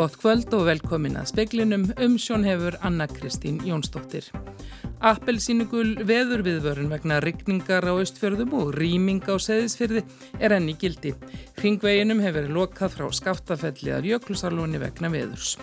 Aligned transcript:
Gott 0.00 0.14
kvöld 0.16 0.54
og 0.56 0.62
velkomin 0.64 1.18
að 1.20 1.26
speklinum 1.28 1.82
um 2.00 2.14
sjón 2.16 2.46
hefur 2.48 2.72
Anna 2.88 3.04
Kristín 3.04 3.58
Jónsdóttir. 3.68 4.30
Appelsínugul 5.04 5.90
veðurviðvörun 6.08 6.88
vegna 6.88 7.18
rigningar 7.20 7.84
á 7.84 7.92
austfjörðum 7.92 8.54
og 8.56 8.72
rýming 8.80 9.20
á 9.28 9.36
seðisfyrði 9.36 10.00
er 10.40 10.56
enni 10.56 10.72
gildi. 10.80 11.12
Hringveginum 11.60 12.24
hefur 12.24 12.48
lokað 12.48 12.96
frá 12.96 13.12
skaftafelli 13.12 13.92
af 13.92 14.08
jöklusarlóni 14.08 14.80
vegna 14.80 15.12
veðurs. 15.12 15.58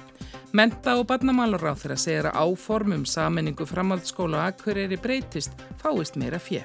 Menta 0.54 1.00
og 1.02 1.08
barnamálur 1.10 1.66
á 1.66 1.74
þeirra 1.74 1.98
segir 1.98 2.30
að 2.30 2.38
áformum 2.46 3.10
saminningu 3.10 3.66
framhaldsskóla 3.66 4.44
og 4.44 4.52
akkurýri 4.52 5.02
breytist 5.02 5.66
fáist 5.82 6.14
meira 6.14 6.38
fjö. 6.38 6.62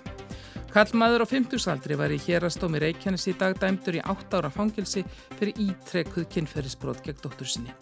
Kallmaður 0.73 1.27
á 1.27 1.27
50 1.29 1.69
aldri 1.69 1.97
var 2.01 2.13
í 2.15 2.17
hérastómi 2.17 2.79
Reykjanes 2.81 3.27
í 3.29 3.35
dag 3.37 3.59
dæmdur 3.61 3.99
í 3.99 4.01
8 4.09 4.39
ára 4.39 4.49
fangilsi 4.49 5.03
fyrir 5.37 5.59
ítrekkuð 5.61 6.25
kynferðisbrot 6.33 7.03
gegn 7.05 7.21
dóttur 7.21 7.51
sinni. 7.53 7.75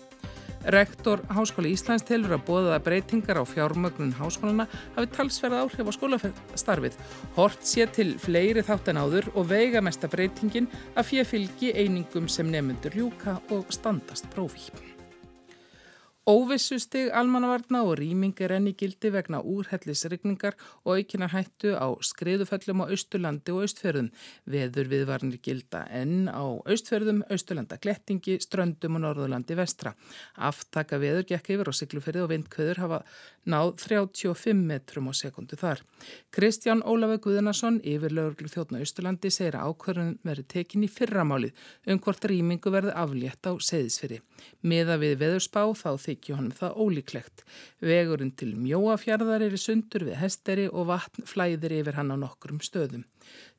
Rektor 0.74 1.22
Háskóli 1.30 1.70
Íslands 1.76 2.02
telur 2.04 2.34
að 2.34 2.42
bóða 2.50 2.80
breytingar 2.82 3.38
á 3.38 3.46
fjármögnun 3.46 4.12
háskólana 4.18 4.66
hafi 4.98 5.08
talsverð 5.14 5.62
áhrif 5.62 5.86
á 5.86 5.92
skólastarfið. 5.96 7.00
Hort 7.38 7.62
sé 7.62 7.86
til 7.94 8.16
fleiri 8.18 8.66
þátt 8.66 8.90
en 8.90 9.00
áður 9.06 9.30
og 9.36 9.52
veiga 9.54 9.80
mesta 9.80 10.10
breytingin 10.10 10.66
að 10.98 11.12
fjö 11.14 11.28
fylgi 11.30 11.76
einingum 11.78 12.26
sem 12.26 12.50
nefnundur 12.50 12.98
ljúka 12.98 13.38
og 13.54 13.70
standast 13.70 14.26
prófík. 14.34 14.89
Óvissustig 16.30 17.08
almannavarna 17.16 17.80
og 17.82 17.96
rýming 17.98 18.38
er 18.44 18.52
enni 18.54 18.70
gildi 18.78 19.10
vegna 19.10 19.40
úrhellisregningar 19.42 20.54
og 20.84 21.00
aukinar 21.00 21.32
hættu 21.32 21.72
á 21.74 21.90
skriðuföllum 22.06 22.84
á 22.84 22.92
Östurlandi 22.94 23.50
og 23.50 23.64
Östfjörðum. 23.66 24.12
Veður 24.46 24.90
viðvarnir 24.92 25.40
gilda 25.42 25.80
enn 25.90 26.28
á 26.30 26.62
Östfjörðum, 26.70 27.24
Östurlanda 27.34 27.80
Glettingi, 27.82 28.36
Ströndum 28.38 29.00
og 29.00 29.02
Norðurlandi 29.02 29.56
vestra. 29.58 29.96
Aftaka 30.36 31.00
veður 31.02 31.26
gekk 31.32 31.50
yfir 31.56 31.72
og 31.72 31.74
sigluferði 31.74 32.22
og 32.22 32.30
vindkvöður 32.30 32.82
hafa 32.84 33.00
náð 33.50 33.72
35 33.88 34.62
metrum 34.70 35.10
á 35.10 35.12
sekundu 35.16 35.58
þar. 35.58 35.82
Kristján 36.30 36.84
Ólafur 36.86 37.24
Guðunarsson, 37.26 37.80
yfirlögurlu 37.82 38.52
þjóttna 38.54 38.84
Östurlandi, 38.84 39.34
segir 39.34 39.58
að 39.58 39.72
ákvörðun 39.72 40.14
verið 40.22 40.50
tekin 40.54 40.86
í 40.86 40.92
fyrramálið 40.94 41.58
um 41.90 41.98
hvort 41.98 42.30
rýmingu 42.30 42.70
verði 42.70 42.94
aflétt 42.94 43.50
á 43.50 43.52
seðisfyrir. 43.58 44.22
Miða 44.62 45.00
við 45.00 45.18
veðurspá 45.24 45.66
þá 45.74 45.98
þykju 46.20 46.36
hann 46.36 46.50
það 46.52 46.76
ólíklegt. 46.76 47.44
Vegurinn 47.80 48.32
til 48.36 48.52
mjóafjörðar 48.58 49.46
er 49.46 49.56
í 49.56 49.60
sundur 49.60 50.04
við 50.04 50.20
hesteri 50.20 50.68
og 50.68 50.88
vatn 50.90 51.24
flæðir 51.24 51.80
yfir 51.80 51.96
hann 51.96 52.12
á 52.12 52.16
nokkrum 52.20 52.60
stöðum. 52.60 53.04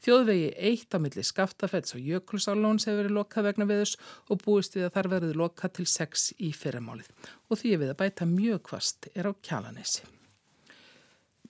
Þjóðvegi 0.04 0.54
eitt 0.58 0.94
á 0.94 0.98
milli 1.02 1.23
skaftafells 1.26 1.95
og 1.95 2.06
jökulsálóns 2.06 2.88
hefur 2.88 3.04
verið 3.04 3.17
lokað 3.17 3.50
vegna 3.50 3.70
veðurs 3.70 3.98
og 4.30 4.42
búist 4.45 4.76
við 4.76 4.89
að 4.89 4.95
þar 4.98 5.12
verið 5.16 5.38
lokað 5.42 5.78
til 5.80 5.88
sex 5.89 6.32
í 6.38 6.54
fyrramálið 6.54 7.12
og 7.50 7.62
því 7.62 7.78
við 7.78 7.94
að 7.94 8.02
bæta 8.02 8.30
mjög 8.30 8.66
kvast 8.70 9.12
er 9.16 9.30
á 9.30 9.34
kjalanesi. 9.42 10.20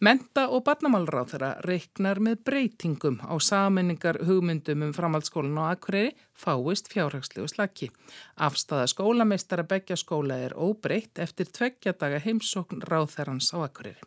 Menta 0.02 0.48
og 0.50 0.64
barnamálráð 0.66 1.28
þeirra 1.36 1.48
reiknar 1.62 2.18
með 2.26 2.40
breytingum 2.50 3.20
á 3.22 3.38
saminningar 3.38 4.18
hugmyndum 4.26 4.88
um 4.88 4.94
framhaldsskólan 4.98 5.60
á 5.62 5.78
Akureyri 5.78 6.16
fáist 6.34 6.88
fjárhagslegu 6.90 7.46
slaki. 7.46 7.92
Afstæða 8.34 8.88
skólameistara 8.90 9.62
begja 9.70 9.94
skóla 10.02 10.40
er 10.42 10.56
óbreytt 10.58 11.22
eftir 11.22 11.52
tveggjadaga 11.54 12.18
heimsókn 12.18 12.82
ráðherrans 12.82 13.54
á 13.54 13.62
Akureyri. 13.62 14.02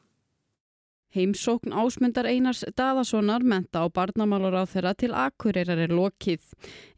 Heimsókn 1.15 1.71
ásmundar 1.71 2.27
Einars 2.27 2.65
Daðasonar 2.75 3.47
menta 3.47 3.85
á 3.85 3.87
barnamálar 3.87 4.57
á 4.59 4.65
þeirra 4.67 4.97
til 4.99 5.13
Akureyrar 5.15 5.79
er 5.79 5.95
lokið. 5.95 6.43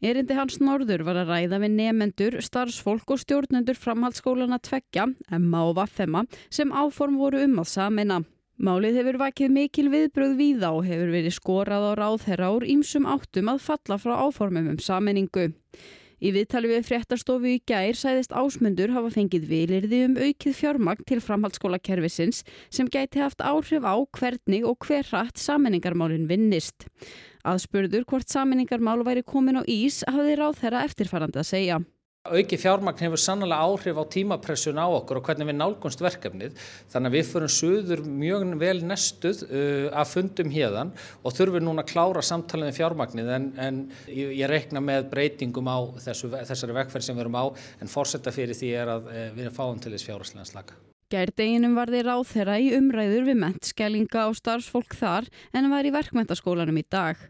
Erindi 0.01 0.33
hans 0.33 0.57
norður 0.57 1.03
var 1.05 1.19
að 1.21 1.35
ræða 1.35 1.59
við 1.61 1.75
nefendur, 1.75 2.39
starfsfólk 2.41 3.13
og 3.13 3.21
stjórnendur 3.21 3.77
framhaldsskólana 3.77 4.57
tveggja, 4.57 5.05
Emma 5.29 5.61
og 5.69 5.77
Vaffema, 5.77 6.25
sem 6.49 6.73
áform 6.73 7.21
voru 7.21 7.45
um 7.45 7.61
að 7.61 7.69
samina. 7.75 8.19
Málið 8.57 8.95
hefur 8.97 9.19
vakið 9.21 9.51
mikil 9.53 9.85
viðbröð 9.93 10.31
víða 10.39 10.71
og 10.73 10.87
hefur 10.87 11.11
verið 11.13 11.35
skorað 11.35 11.83
á 11.87 11.91
ráðherra 11.99 12.47
úr 12.55 12.63
ímsum 12.65 13.05
áttum 13.05 13.51
að 13.51 13.61
falla 13.61 13.97
frá 14.01 14.15
áformum 14.17 14.71
um 14.71 14.79
sammenningu. 14.81 15.51
Í 16.17 16.31
viðtali 16.33 16.71
við 16.71 16.87
fréttastofu 16.87 17.51
í 17.51 17.59
gær 17.69 17.93
sæðist 17.93 18.31
ásmundur 18.33 18.89
hafa 18.95 19.11
fengið 19.13 19.43
vilirði 19.51 19.99
um 20.07 20.15
aukið 20.17 20.55
fjármagn 20.57 21.05
til 21.05 21.19
framhaldsskólakerfisins 21.21 22.41
sem 22.73 22.89
gæti 22.89 23.21
haft 23.21 23.45
áhrif 23.45 23.85
á 23.85 23.93
hvernig 24.17 24.65
og 24.65 24.81
hver 24.87 25.05
hratt 25.11 25.37
sammenningarmálinn 25.37 26.25
vinnist. 26.25 26.87
Aðspurður 27.45 28.09
hvort 28.09 28.33
sammenningarmál 28.33 29.05
væri 29.05 29.21
komin 29.21 29.61
á 29.61 29.63
ís 29.69 30.01
hafði 30.09 30.39
ráðherra 30.41 30.81
eftirfarandi 30.89 31.45
að 31.45 31.49
segja. 31.51 31.79
Auki 32.27 32.59
fjármagn 32.59 33.03
hefur 33.05 33.21
sannlega 33.21 33.67
áhrif 33.67 33.99
á 33.99 34.03
tímapressun 34.13 34.81
á 34.81 34.87
okkur 34.87 35.19
og 35.19 35.29
hvernig 35.29 35.49
við 35.49 35.57
nálgunst 35.59 36.03
verkefnið. 36.03 36.57
Þannig 36.91 37.11
að 37.11 37.17
við 37.17 37.29
förum 37.31 37.53
suður 37.53 38.03
mjög 38.07 38.45
vel 38.61 38.75
nestuð 38.87 39.45
uh, 39.47 39.87
að 39.93 40.11
fundum 40.15 40.51
hérðan 40.53 40.93
og 41.23 41.37
þurfum 41.37 41.67
núna 41.67 41.85
að 41.85 41.93
klára 41.93 42.25
samtalið 42.25 42.71
með 42.71 42.79
fjármagnið. 42.81 43.31
En, 43.37 43.47
en 43.67 43.79
ég 44.11 44.45
reikna 44.51 44.83
með 44.83 45.09
breytingum 45.13 45.71
á 45.71 45.77
þessu, 46.09 46.33
þessari 46.35 46.77
vekkferð 46.81 47.09
sem 47.09 47.17
við 47.17 47.27
erum 47.27 47.39
á. 47.39 47.45
En 47.81 47.91
fórsetta 47.91 48.35
fyrir 48.35 48.57
því 48.57 48.75
er 48.83 48.93
að 48.97 49.09
uh, 49.13 49.25
við 49.37 49.47
erum 49.47 49.57
fáum 49.61 49.81
til 49.81 49.95
þess 49.95 50.09
fjárháslega 50.11 50.51
slaka. 50.51 50.79
Gærdeginum 51.07 51.77
var 51.77 51.87
þeir 51.87 52.09
áþera 52.11 52.57
í 52.59 52.65
umræður 52.75 53.29
við 53.29 53.37
mentskellinga 53.39 54.25
og 54.27 54.33
starfsfólk 54.35 54.91
þar 54.99 55.29
en 55.55 55.69
var 55.71 55.87
í 55.87 55.91
verkmentaskólanum 55.95 56.79
í 56.81 56.83
dag. 56.91 57.21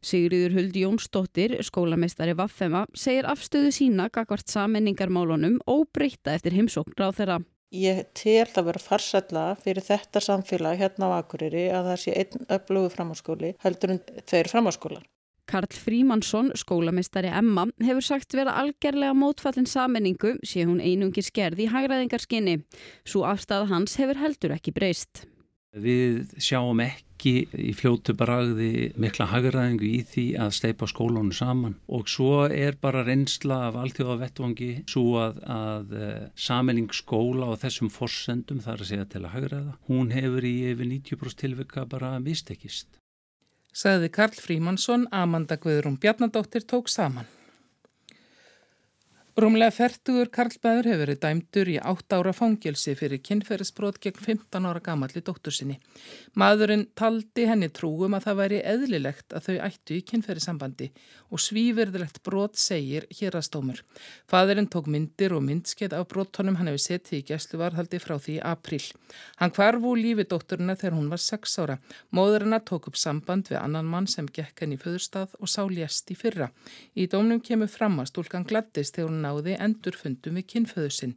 Sigriður 0.00 0.54
Huldi 0.56 0.84
Jónsdóttir, 0.86 1.52
skólameistari 1.68 2.32
Vaffema, 2.38 2.86
segir 2.96 3.28
afstöðu 3.28 3.74
sína 3.76 4.06
gagvart 4.14 4.48
sammenningarmálunum 4.48 5.58
og 5.68 5.84
breyta 5.92 6.32
eftir 6.32 6.56
heimsókn 6.56 6.96
á 6.96 7.12
þeirra. 7.12 7.36
Ég 7.76 8.06
tel 8.16 8.46
að 8.46 8.70
vera 8.70 8.80
farsalla 8.80 9.44
fyrir 9.60 9.84
þetta 9.84 10.22
samfélag 10.24 10.80
hérna 10.80 11.12
á 11.12 11.20
Akureyri 11.20 11.66
að 11.68 11.90
það 11.90 12.00
sé 12.06 12.16
einn 12.16 12.48
öflugu 12.56 12.94
framháskóli 12.94 13.52
heldur 13.60 13.98
en 13.98 14.02
tveir 14.24 14.48
framháskólar. 14.48 15.04
Karl 15.46 15.70
Frímansson, 15.70 16.50
skólamistari 16.58 17.30
Emma, 17.30 17.66
hefur 17.82 18.04
sagt 18.04 18.34
vera 18.34 18.56
algerlega 18.60 19.14
mótfallin 19.14 19.68
sammenningu 19.70 20.34
sé 20.42 20.66
hún 20.66 20.82
einungir 20.82 21.26
skerð 21.26 21.62
í 21.62 21.70
hagraðingarskinni. 21.70 22.60
Svo 23.06 23.24
afstæða 23.30 23.70
hans 23.70 23.96
hefur 24.00 24.18
heldur 24.20 24.56
ekki 24.58 24.74
breyst. 24.74 25.26
Við 25.76 26.32
sjáum 26.40 26.80
ekki 26.80 27.32
í 27.52 27.72
fljótu 27.76 28.14
bragði 28.16 28.90
mikla 29.00 29.26
hagraðingu 29.28 29.86
í 29.86 30.02
því 30.08 30.24
að 30.40 30.54
steipa 30.56 30.88
skólanu 30.88 31.36
saman 31.36 31.76
og 31.92 32.08
svo 32.08 32.46
er 32.48 32.78
bara 32.80 33.04
reynsla 33.04 33.58
af 33.68 33.76
alltjóða 33.82 34.18
vettvangi 34.22 34.70
svo 34.88 35.18
að, 35.20 35.40
að 35.52 35.96
eh, 36.00 36.28
sammenning 36.48 36.92
skóla 36.96 37.52
og 37.52 37.60
þessum 37.64 37.92
forsendum 37.92 38.62
þar 38.64 38.84
að 38.84 38.92
segja 38.92 39.08
til 39.12 39.24
að 39.24 39.34
hagraða. 39.36 39.74
Hún 39.90 40.14
hefur 40.16 40.48
í 40.48 40.56
yfir 40.72 40.92
90% 40.96 41.44
tilvika 41.44 41.84
bara 41.88 42.16
mistekist 42.24 42.96
sagði 43.76 44.08
Karl 44.08 44.36
Frímansson, 44.40 45.04
Amanda 45.12 45.58
Guðrún 45.60 45.98
Bjarnadóttir 46.00 46.64
tók 46.64 46.88
saman. 46.88 47.28
Rúmlega 49.36 49.68
færtugur 49.68 50.30
Karlbæður 50.32 50.86
hefur 50.88 51.00
verið 51.02 51.18
dæmdur 51.20 51.68
í 51.68 51.74
8 51.76 52.16
ára 52.16 52.30
fangilsi 52.32 52.94
fyrir 52.96 53.18
kynferðisbrot 53.20 53.98
gegn 54.00 54.16
15 54.24 54.64
ára 54.64 54.80
gamalli 54.80 55.20
dóttur 55.20 55.52
sinni. 55.52 55.74
Maðurinn 56.40 56.86
taldi 56.96 57.44
henni 57.44 57.68
trúum 57.68 58.16
að 58.16 58.30
það 58.30 58.38
væri 58.38 58.60
eðlilegt 58.70 59.36
að 59.36 59.50
þau 59.50 59.58
ættu 59.66 59.98
í 59.98 60.04
kynferðisambandi 60.08 60.88
og 61.28 61.42
svíverðilegt 61.44 62.22
brot 62.24 62.56
segir 62.56 63.04
hér 63.18 63.36
að 63.36 63.44
stómur. 63.50 63.82
Fadurinn 64.24 64.70
tók 64.72 64.88
myndir 64.88 65.36
og 65.36 65.44
myndskeið 65.44 65.98
af 65.98 66.08
brotonum 66.14 66.56
hann 66.56 66.72
hefur 66.72 66.86
setið 66.86 67.18
í 67.18 67.28
gæsluvarhaldi 67.28 68.00
frá 68.00 68.16
því 68.16 68.38
april. 68.40 68.80
Hann 69.36 69.52
kvarfu 69.52 69.92
lífi 70.00 70.24
dótturina 70.32 70.78
þegar 70.80 70.96
hún 70.96 71.12
var 71.12 71.20
6 71.20 71.58
ára. 71.60 71.76
Móðurina 72.08 72.62
tók 72.64 72.88
upp 72.88 72.96
samband 72.96 73.52
við 73.52 73.60
annan 73.60 73.92
mann 73.92 74.08
sem 74.08 74.32
gekk 74.32 74.64
henni 74.64 74.80
í 74.80 74.82
föðurstað 74.86 75.36
og 75.36 75.52
sá 75.52 75.60
ljast 75.68 76.08
í 76.08 76.16
fyrra. 76.16 76.48
Í 76.96 77.04
dómnum 77.04 77.44
kemur 77.44 77.68
fram 77.68 78.00
að 78.00 78.14
stúlkan 78.14 78.48
gladdist 78.48 78.96
þegar 78.96 79.12
hún 79.12 79.25
náði 79.26 79.58
endurfundum 79.68 80.40
við 80.40 80.48
kynföðu 80.54 80.92
sinn. 80.98 81.16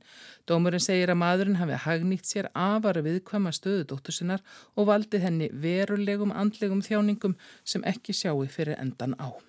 Dómurinn 0.50 0.84
segir 0.84 1.14
að 1.14 1.22
maðurinn 1.24 1.60
hafi 1.62 1.82
hagnýtt 1.86 2.30
sér 2.30 2.52
afar 2.54 3.02
viðkvæma 3.06 3.56
stöðu 3.56 3.86
dóttur 3.94 4.20
sinnar 4.20 4.46
og 4.76 4.90
valdi 4.92 5.22
henni 5.24 5.52
verulegum 5.66 6.36
andlegum 6.36 6.84
þjáningum 6.86 7.38
sem 7.64 7.86
ekki 7.88 8.18
sjáu 8.18 8.44
fyrir 8.50 8.78
endan 8.82 9.16
á. 9.22 9.49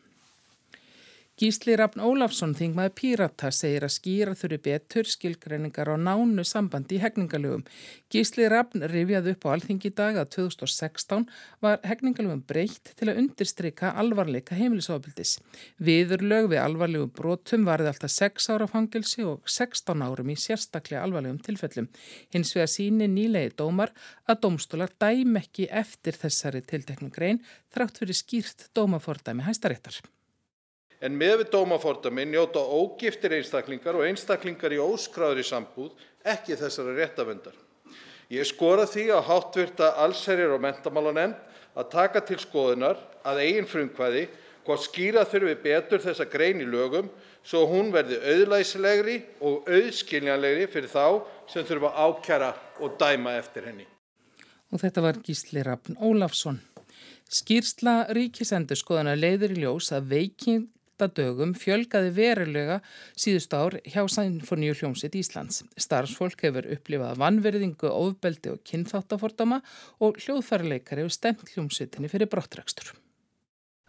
Gísli 1.41 1.73
Rafn 1.73 2.03
Ólafsson, 2.05 2.51
þingmaður 2.53 2.91
Pírata, 2.99 3.49
segir 3.49 3.87
að 3.87 3.95
skýra 3.95 4.35
þurfi 4.37 4.59
betur 4.61 5.07
skilgreiningar 5.09 5.89
á 5.89 5.97
nánu 5.97 6.43
sambandi 6.45 6.99
í 6.99 7.01
hegningalögum. 7.01 7.63
Gísli 8.13 8.45
Rafn 8.53 8.85
rifjaði 8.93 9.33
upp 9.33 9.47
á 9.49 9.53
alþingi 9.55 9.93
dag 9.97 10.19
að 10.21 10.29
2016 10.35 11.25
var 11.65 11.81
hegningalögum 11.89 12.45
breytt 12.45 12.93
til 12.93 13.09
að 13.09 13.23
undirstryka 13.23 13.95
alvarleika 14.05 14.61
heimilisofabildis. 14.61 15.39
Viðurlög 15.81 16.51
við 16.53 16.63
alvarlegum 16.67 17.17
brotum 17.17 17.65
varði 17.71 17.95
alltaf 17.95 18.13
6 18.19 18.53
ára 18.53 18.69
fangilsi 18.69 19.25
og 19.25 19.49
16 19.49 20.05
árum 20.05 20.37
í 20.37 20.37
sérstaklega 20.37 21.09
alvarlegum 21.09 21.41
tilfellum. 21.49 21.89
Hins 22.37 22.53
vegar 22.53 22.69
síni 22.69 23.09
nýlegi 23.09 23.57
dómar 23.65 23.97
að 24.29 24.45
dómstólar 24.45 24.93
dæm 25.01 25.41
ekki 25.41 25.73
eftir 25.73 26.21
þessari 26.21 26.61
tilteknum 26.61 27.09
grein 27.09 27.41
þrátt 27.73 28.05
fyrir 28.05 28.25
skýrt 28.27 28.69
dómafordæmi 28.77 29.49
hæstaréttar. 29.49 30.03
En 31.01 31.17
með 31.17 31.43
við 31.43 31.51
dómafordami 31.55 32.27
njóta 32.29 32.61
ógiftir 32.61 33.35
einstaklingar 33.39 33.97
og 33.97 34.07
einstaklingar 34.09 34.75
í 34.77 34.81
óskráðri 34.83 35.45
sambúð 35.47 35.95
ekki 36.29 36.59
þessara 36.61 36.97
réttavendar. 36.99 37.57
Ég 38.31 38.47
skora 38.47 38.85
því 38.87 39.09
að 39.17 39.27
hátvirta 39.27 39.95
allsherjar 40.05 40.53
og 40.55 40.63
mentamálanemnd 40.63 41.41
að 41.75 41.91
taka 41.91 42.23
til 42.27 42.39
skoðunar 42.39 43.01
að 43.27 43.43
eigin 43.47 43.69
frumkvæði 43.69 44.29
hvort 44.67 44.85
skýra 44.85 45.25
þurfi 45.27 45.57
betur 45.65 46.03
þessa 46.05 46.27
grein 46.31 46.61
í 46.63 46.69
lögum 46.69 47.09
svo 47.43 47.65
hún 47.71 47.89
verði 47.95 48.21
auðlæsilegri 48.21 49.17
og 49.41 49.69
auðskiljanlegri 49.71 50.69
fyrir 50.71 50.93
þá 50.93 51.23
sem 51.51 51.67
þurfa 51.67 51.95
ákjara 51.97 52.51
og 52.85 52.99
dæma 53.01 53.39
eftir 53.41 53.71
henni. 53.71 53.87
Og 54.71 54.83
þetta 54.83 55.03
var 55.03 55.19
Gísli 55.27 55.65
Rafn 55.67 55.97
Ólafsson. 55.99 56.61
Skýrsla 57.31 58.11
ríkisendur 58.15 58.79
skoðana 58.79 59.17
leiður 59.19 59.57
í 59.57 59.65
ljós 59.65 59.91
að 59.95 60.13
veikind 60.13 60.69
dögum 61.09 61.55
fjölgaði 61.57 62.11
verulega 62.13 62.81
síðust 63.17 63.55
ár 63.57 63.79
hjá 63.89 64.05
Sænfoníu 64.05 64.75
hljómsitt 64.77 65.17
Íslands. 65.17 65.63
Starfsfólk 65.81 66.45
hefur 66.45 66.69
upplifað 66.77 67.21
vannverðingu, 67.23 67.89
ofbeldi 67.89 68.53
og 68.53 68.65
kynþáttafordama 68.69 69.63
og 70.01 70.21
hljóðfærleikar 70.21 71.01
hefur 71.01 71.15
stemt 71.15 71.55
hljómsittinni 71.55 72.11
fyrir 72.13 72.29
brottrækstur. 72.29 72.93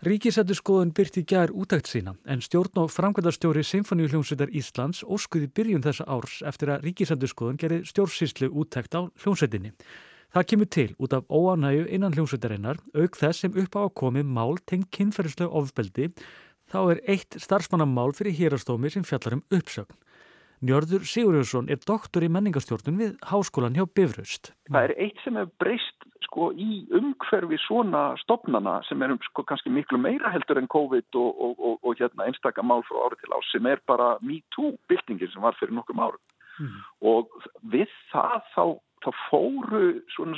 Ríkisættu 0.02 0.56
skoðun 0.58 0.96
byrti 0.98 1.22
gær 1.30 1.52
útækt 1.54 1.92
sína 1.92 2.16
en 2.26 2.40
stjórn 2.42 2.80
og 2.82 2.88
framkvæmdarstjóri 2.90 3.62
Symfoníu 3.62 4.08
hljómsveitar 4.10 4.50
Íslands 4.50 5.04
óskuði 5.06 5.52
byrjun 5.54 5.84
þessa 5.86 6.08
árs 6.10 6.40
eftir 6.42 6.72
að 6.74 6.88
Ríkisættu 6.88 7.30
skoðun 7.30 7.60
gerði 7.62 7.84
stjórnsýslu 7.86 8.50
útækt 8.50 8.98
á 8.98 9.06
hljómsveitinni. 9.22 9.76
Það 10.34 10.48
kemur 10.48 10.70
til 10.72 10.96
út 10.98 11.14
af 11.14 11.30
óanægu 11.30 11.86
innan 11.92 12.14
hljómsveitarinnar 12.16 12.78
auk 12.96 13.18
þess 13.20 13.44
sem 13.44 13.54
upp 13.54 13.78
á 13.78 13.82
að 13.84 13.96
komi 14.02 14.24
mál 14.24 14.58
tengd 14.66 14.88
kynferðislega 14.96 15.52
ofbeldi 15.60 16.08
þá 16.72 16.80
er 16.94 17.02
eitt 17.12 17.38
starfsmannamál 17.44 18.16
fyrir 18.16 18.38
hérastómi 18.38 18.92
sem 18.94 19.06
fjallar 19.08 19.40
um 19.40 19.44
uppsögn. 19.52 19.98
Njörður 20.62 21.08
Sigurjónsson 21.10 21.72
er 21.74 21.80
doktor 21.90 22.22
í 22.22 22.30
menningastjórnun 22.30 23.00
við 23.00 23.14
Háskólan 23.32 23.74
hjá 23.74 23.88
Bifröst. 23.98 24.52
Það 24.70 24.84
er 24.88 24.92
eitt 25.08 25.24
sem 25.24 25.40
hefur 25.40 25.56
breyst 25.64 26.06
sko, 26.28 26.52
í 26.54 26.84
umhverfi 26.94 27.58
svona 27.64 28.04
stopnana 28.22 28.76
sem 28.86 29.02
er 29.02 29.16
sko, 29.26 29.42
kannski 29.50 29.74
miklu 29.74 29.98
meira 29.98 30.30
heldur 30.30 30.62
en 30.62 30.70
COVID 30.70 31.18
og, 31.18 31.32
og, 31.48 31.56
og, 31.58 31.80
og 31.82 31.98
hérna, 31.98 32.28
einstakka 32.30 32.62
mál 32.62 32.86
frá 32.86 33.00
árið 33.08 33.24
til 33.24 33.34
ás 33.34 33.50
sem 33.50 33.72
er 33.72 33.82
bara 33.90 34.14
MeToo-byltingin 34.22 35.34
sem 35.34 35.42
var 35.42 35.58
fyrir 35.58 35.74
nokkrum 35.80 36.06
árum. 36.06 36.22
Mm. 36.62 36.78
Og 37.10 37.34
við 37.74 37.90
það 38.14 38.38
þá 38.54 38.64
þá 39.02 39.10
fóru 39.28 39.86
svona 40.14 40.38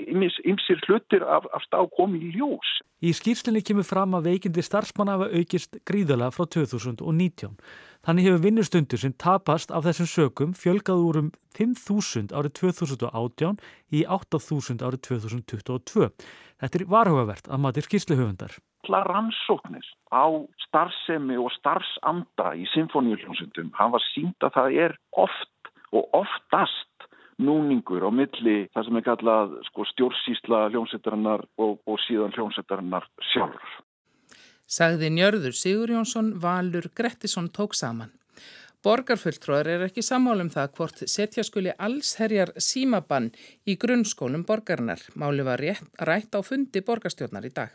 ymsir 0.00 0.80
hlutir 0.86 1.24
af, 1.26 1.46
af 1.54 1.64
stá 1.66 1.80
komið 1.96 2.28
í 2.28 2.30
ljós. 2.38 2.70
Í 3.04 3.12
skýrslinni 3.12 3.60
kemur 3.66 3.86
fram 3.86 4.14
að 4.16 4.30
veikindi 4.30 4.64
starfsmanna 4.64 5.18
hafa 5.18 5.30
aukist 5.34 5.76
gríðala 5.88 6.30
frá 6.32 6.46
2019. 6.46 7.56
Þannig 8.04 8.28
hefur 8.28 8.42
vinnustundur 8.44 9.00
sem 9.00 9.14
tapast 9.20 9.72
af 9.72 9.86
þessum 9.86 10.08
sökum 10.08 10.54
fjölgað 10.56 11.04
úr 11.08 11.20
um 11.22 11.30
5.000 11.56 12.34
árið 12.36 12.54
2018 12.60 13.58
í 13.96 14.04
8.000 14.04 14.84
árið 14.84 15.04
2022. 15.08 16.10
Þetta 16.60 16.80
er 16.80 16.86
varhugavert 16.88 17.48
að 17.48 17.62
maður 17.64 17.88
skýrsluhöfundar. 17.88 18.58
Allar 18.84 19.08
rannsóknir 19.08 19.86
á 20.12 20.28
starfsemi 20.66 21.38
og 21.40 21.52
starfsanda 21.56 22.52
í 22.60 22.68
symfóniuljónsundum 22.74 23.72
hafa 23.76 24.00
sínt 24.12 24.44
að 24.44 24.56
það 24.58 24.78
er 24.84 24.96
oft 25.24 25.72
og 25.94 26.10
oftast 26.20 26.93
núningur 27.42 28.04
á 28.06 28.10
milli 28.14 28.56
það 28.74 28.86
sem 28.88 28.98
er 29.00 29.06
kallað 29.08 29.54
sko, 29.70 29.86
stjórnsýsla 29.92 30.66
hljómsættarinnar 30.72 31.46
og, 31.58 31.80
og 31.86 32.02
síðan 32.06 32.34
hljómsættarinnar 32.36 33.08
sjálfur. 33.32 33.80
Sagði 34.64 35.10
Njörður 35.12 35.56
Sigur 35.56 35.92
Jónsson, 35.92 36.34
Valur 36.40 36.88
Grettisson 36.96 37.50
tók 37.52 37.74
saman. 37.76 38.12
Borgarfulltróðar 38.84 39.68
er 39.72 39.82
ekki 39.86 40.02
sammálum 40.04 40.50
það 40.52 40.72
hvort 40.76 41.02
setja 41.08 41.44
skuli 41.46 41.72
allsherjar 41.80 42.52
símabann 42.60 43.30
í 43.64 43.78
grunnskólum 43.80 44.44
borgarnar. 44.44 45.00
Máli 45.16 45.44
var 45.46 45.60
rétt, 45.60 45.88
rætt 46.04 46.36
á 46.36 46.40
fundi 46.44 46.82
borgarstjórnar 46.84 47.48
í 47.48 47.52
dag. 47.54 47.72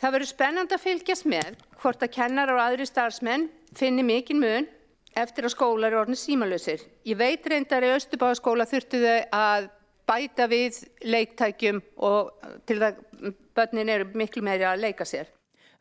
Það 0.00 0.14
verður 0.16 0.30
spennand 0.32 0.72
að 0.72 0.84
fylgjast 0.86 1.26
með 1.28 1.58
hvort 1.82 2.00
að 2.02 2.14
kennar 2.16 2.50
og 2.54 2.62
aðri 2.62 2.86
starfsmenn 2.88 3.50
finni 3.76 4.02
mikinn 4.06 4.40
mun 4.40 4.70
eftir 5.18 5.46
að 5.46 5.54
skólar 5.54 5.92
eru 5.92 6.02
orðin 6.02 6.18
símalösir. 6.18 6.82
Ég 7.08 7.18
veit 7.20 7.46
reyndar 7.46 7.84
í 7.84 7.92
Östubáðaskóla 7.96 8.66
þurftu 8.68 9.00
þau 9.02 9.18
að 9.36 9.68
bæta 10.08 10.48
við 10.50 10.80
leiktækjum 11.04 11.80
og 12.02 12.32
til 12.68 12.78
það 12.82 13.00
börnin 13.56 13.92
eru 13.92 14.10
miklu 14.18 14.42
meiri 14.44 14.66
að 14.68 14.84
leika 14.86 15.06
sér. 15.08 15.30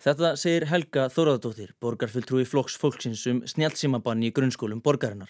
Þetta 0.02 0.34
segir 0.40 0.66
Helga 0.66 1.10
Þóraðardóttir, 1.14 1.76
borgarfulltrúi 1.82 2.46
Flokks 2.50 2.78
fólksins 2.82 3.22
um 3.30 3.44
snjálfsímabanni 3.46 4.32
í 4.32 4.34
grunnskólum 4.34 4.82
borgarinnar. 4.82 5.30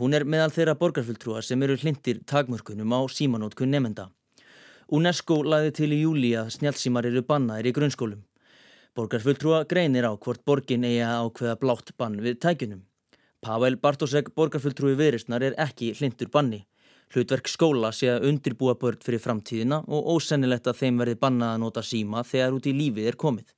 Hún 0.00 0.12
er 0.16 0.26
meðal 0.28 0.52
þeirra 0.52 0.74
borgarfulltrúa 0.80 1.40
sem 1.44 1.62
eru 1.64 1.78
hlindir 1.80 2.20
takmörkunum 2.28 2.92
á 2.92 3.00
símanótkun 3.08 3.72
nefnda. 3.72 4.10
UNESCO 4.92 5.40
laði 5.48 5.72
til 5.78 5.90
í 5.96 6.02
júli 6.02 6.34
að 6.36 6.52
snjálfsímar 6.58 7.08
eru 7.08 7.24
bannaðir 7.24 7.70
í 7.70 7.74
grunnskólum. 7.78 8.20
Borgarfulltrúa 8.92 9.64
greinir 9.68 10.04
á 10.04 10.12
hvort 10.12 10.44
borgin 10.44 10.84
eigi 10.84 11.00
að 11.00 11.28
ákveða 11.28 11.58
blátt 11.60 11.94
bann 11.96 12.20
við 12.20 12.36
tækjunum. 12.44 12.82
Pavel 13.42 13.74
Bartosek, 13.82 14.28
borgarfulltrúi 14.38 14.92
viðristnar, 14.94 15.42
er 15.42 15.56
ekki 15.58 15.88
hlindur 15.98 16.28
banni. 16.30 16.60
Hlutverk 17.10 17.48
skóla 17.50 17.88
sé 17.90 18.06
að 18.12 18.28
undirbúa 18.28 18.76
börn 18.78 19.00
fyrir 19.02 19.18
framtíðina 19.24 19.80
og 19.82 20.12
ósennilegt 20.14 20.68
að 20.70 20.78
þeim 20.78 21.00
verði 21.02 21.16
bannað 21.24 21.56
að 21.56 21.58
nota 21.64 21.82
síma 21.82 22.22
þegar 22.22 22.54
út 22.54 22.68
í 22.70 22.74
lífið 22.76 23.08
er 23.10 23.18
komið. 23.18 23.48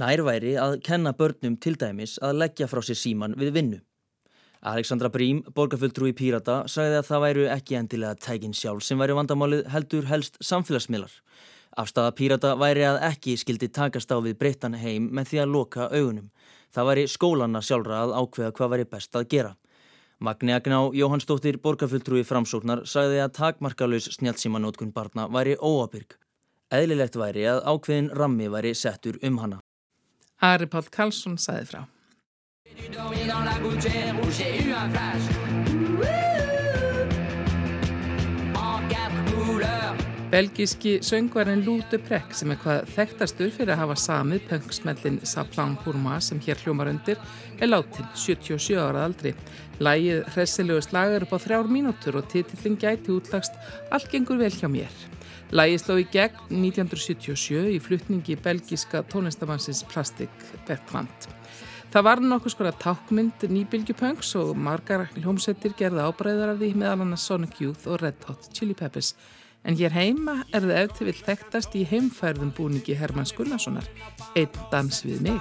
Nær 0.00 0.22
væri 0.24 0.54
að 0.56 0.78
kenna 0.86 1.12
börnum 1.12 1.58
til 1.60 1.74
dæmis 1.76 2.16
að 2.24 2.40
leggja 2.40 2.68
frá 2.70 2.80
sér 2.80 2.96
síman 2.96 3.36
við 3.36 3.52
vinnu. 3.58 3.82
Alexandra 4.72 5.10
Brím, 5.12 5.42
borgarfulltrúi 5.52 6.14
Pírata, 6.16 6.62
sagði 6.68 6.98
að 7.02 7.08
það 7.10 7.24
væru 7.26 7.46
ekki 7.52 7.76
endilega 7.76 8.16
tækin 8.24 8.56
sjálf 8.56 8.86
sem 8.88 9.00
væri 9.00 9.18
vandamálið 9.20 9.68
heldur 9.72 10.08
helst 10.08 10.40
samfélagsmiðlar. 10.40 11.12
Afstafa 11.76 12.16
Pírata 12.16 12.54
væri 12.56 12.88
að 12.88 13.02
ekki 13.12 13.36
skildi 13.40 13.68
takast 13.68 14.08
á 14.08 14.16
við 14.24 14.40
breyttan 14.40 14.80
heim 14.80 15.12
með 15.12 15.30
því 15.34 15.44
að 15.44 15.54
loka 15.54 15.90
augunum. 15.92 16.32
Það 16.74 16.88
væri 16.90 17.04
skólanna 17.10 17.60
sjálfra 17.64 18.04
að 18.04 18.14
ákveða 18.20 18.54
hvað 18.56 18.72
væri 18.74 18.86
best 18.92 19.16
að 19.18 19.28
gera. 19.34 19.52
Magni 20.20 20.52
Agná 20.52 20.78
Jóhannsdóttir 20.92 21.56
borgarfulltrúi 21.64 22.22
framsóknar 22.28 22.84
sagði 22.84 23.22
að 23.24 23.34
takmarkalus 23.38 24.10
snjálfsímanótkun 24.18 24.92
barna 24.92 25.26
væri 25.32 25.56
óabyrg. 25.56 26.18
Eðlilegt 26.70 27.16
væri 27.18 27.46
að 27.50 27.64
ákveðin 27.64 28.12
rammi 28.14 28.50
væri 28.52 28.74
settur 28.76 29.18
um 29.26 29.38
hana. 29.42 29.58
Ari 30.40 30.68
Pál 30.70 30.86
Karlsson 30.92 31.38
sagði 31.40 31.66
frá. 31.72 31.82
Belgíski 40.30 41.00
söngvarinn 41.02 41.64
Lútu 41.66 41.98
Prekk 41.98 42.36
sem 42.38 42.52
er 42.54 42.58
hvað 42.62 42.84
þekktastur 42.94 43.48
fyrir 43.50 43.72
að 43.74 43.80
hafa 43.80 43.96
samið 43.98 44.44
punksmellin 44.46 45.16
Saplan 45.26 45.72
Purma 45.82 46.20
sem 46.22 46.38
hér 46.44 46.60
hljómar 46.62 46.86
undir 46.92 47.18
er 47.58 47.66
látin 47.72 48.06
77 48.14 48.76
ára 48.78 49.08
aldri. 49.08 49.32
Lægið 49.82 50.20
hressilegu 50.36 50.84
slagar 50.86 51.26
upp 51.26 51.34
á 51.34 51.38
þrjár 51.42 51.72
mínútur 51.74 52.20
og 52.20 52.28
titillin 52.30 52.78
gæti 52.78 53.10
útlagst 53.10 53.58
Allt 53.90 54.06
gengur 54.12 54.38
vel 54.38 54.54
hjá 54.54 54.70
mér. 54.70 54.94
Lægið 55.50 55.82
sló 55.82 55.98
í 55.98 56.06
gegn 56.14 56.62
1977 56.62 57.74
í 57.74 57.82
flutningi 57.82 58.38
belgíska 58.38 59.02
tónlistamannsins 59.10 59.82
Plastic 59.90 60.30
Bergvand. 60.70 61.26
Það 61.90 62.06
var 62.06 62.22
nokkuð 62.22 62.54
skora 62.54 62.70
tákmynd 62.78 63.50
nýbylgjupöngs 63.50 64.36
og 64.38 64.54
margar 64.54 65.08
hljómsettir 65.18 65.74
gerða 65.74 66.06
ábræðar 66.06 66.54
af 66.54 66.62
því 66.62 66.72
meðal 66.78 67.00
annars 67.02 67.26
Sonic 67.26 67.58
Youth 67.58 67.90
og 67.90 68.04
Red 68.04 68.28
Hot 68.30 68.52
Chili 68.54 68.78
Peppers. 68.78 69.16
En 69.64 69.76
hér 69.76 69.92
heima 69.92 70.38
er 70.56 70.64
það 70.64 70.78
eftir 70.80 71.10
vill 71.10 71.20
þekktast 71.26 71.74
í 71.76 71.82
heimfærðum 71.90 72.52
búningi 72.56 72.96
Hermanns 72.96 73.34
Gunnarssonar, 73.36 73.84
Einn 74.32 74.48
dans 74.72 75.02
við 75.04 75.20
mig. 75.26 75.36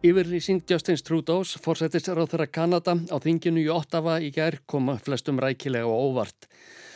Yfirlýsing 0.00 0.62
Justins 0.64 1.02
Trudeau's 1.04 1.58
fórsættisráð 1.60 2.30
þeirra 2.32 2.46
Kanada 2.48 2.94
á 2.96 3.20
þinginu 3.20 3.60
í 3.60 3.66
Ottawa 3.68 4.14
í 4.24 4.30
gær 4.32 4.54
koma 4.64 4.94
flestum 4.96 5.36
rækilega 5.36 5.84
og 5.84 6.14
óvart. 6.14 6.46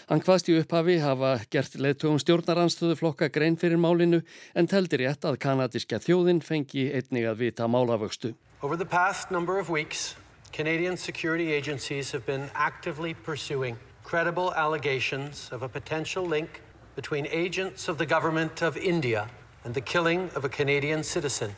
Hann 0.08 0.22
hvaðst 0.24 0.48
í 0.48 0.54
upphafi 0.56 0.94
hafa 1.02 1.34
gert 1.52 1.76
leðtugum 1.76 2.16
stjórnaranstöðu 2.22 2.96
flokka 2.96 3.28
grein 3.28 3.58
fyrir 3.60 3.76
málinu 3.76 4.22
en 4.56 4.68
teldi 4.72 5.02
rétt 5.02 5.28
að 5.28 5.36
kanadiska 5.44 6.00
þjóðin 6.00 6.40
fengi 6.40 6.86
einnig 6.96 7.28
að 7.28 7.42
vita 7.42 7.68
málavöxtu. 7.68 8.32
Over 8.62 8.80
the 8.80 8.88
past 8.88 9.30
number 9.30 9.58
of 9.60 9.68
weeks, 9.68 10.16
Canadian 10.56 10.96
security 10.96 11.52
agencies 11.52 12.12
have 12.16 12.24
been 12.24 12.48
actively 12.54 13.12
pursuing 13.12 13.76
credible 14.02 14.54
allegations 14.56 15.50
of 15.52 15.60
a 15.60 15.68
potential 15.68 16.24
link 16.24 16.62
between 16.96 17.28
agents 17.28 17.86
of 17.86 17.98
the 17.98 18.06
government 18.06 18.62
of 18.62 18.78
India 18.78 19.28
and 19.62 19.74
the 19.74 19.84
killing 19.84 20.30
of 20.34 20.46
a 20.46 20.48
Canadian 20.48 21.04
citizen, 21.04 21.52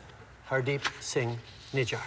Hardeep 0.47 0.81
Singh 0.99 1.35
Nijjar. 1.73 2.03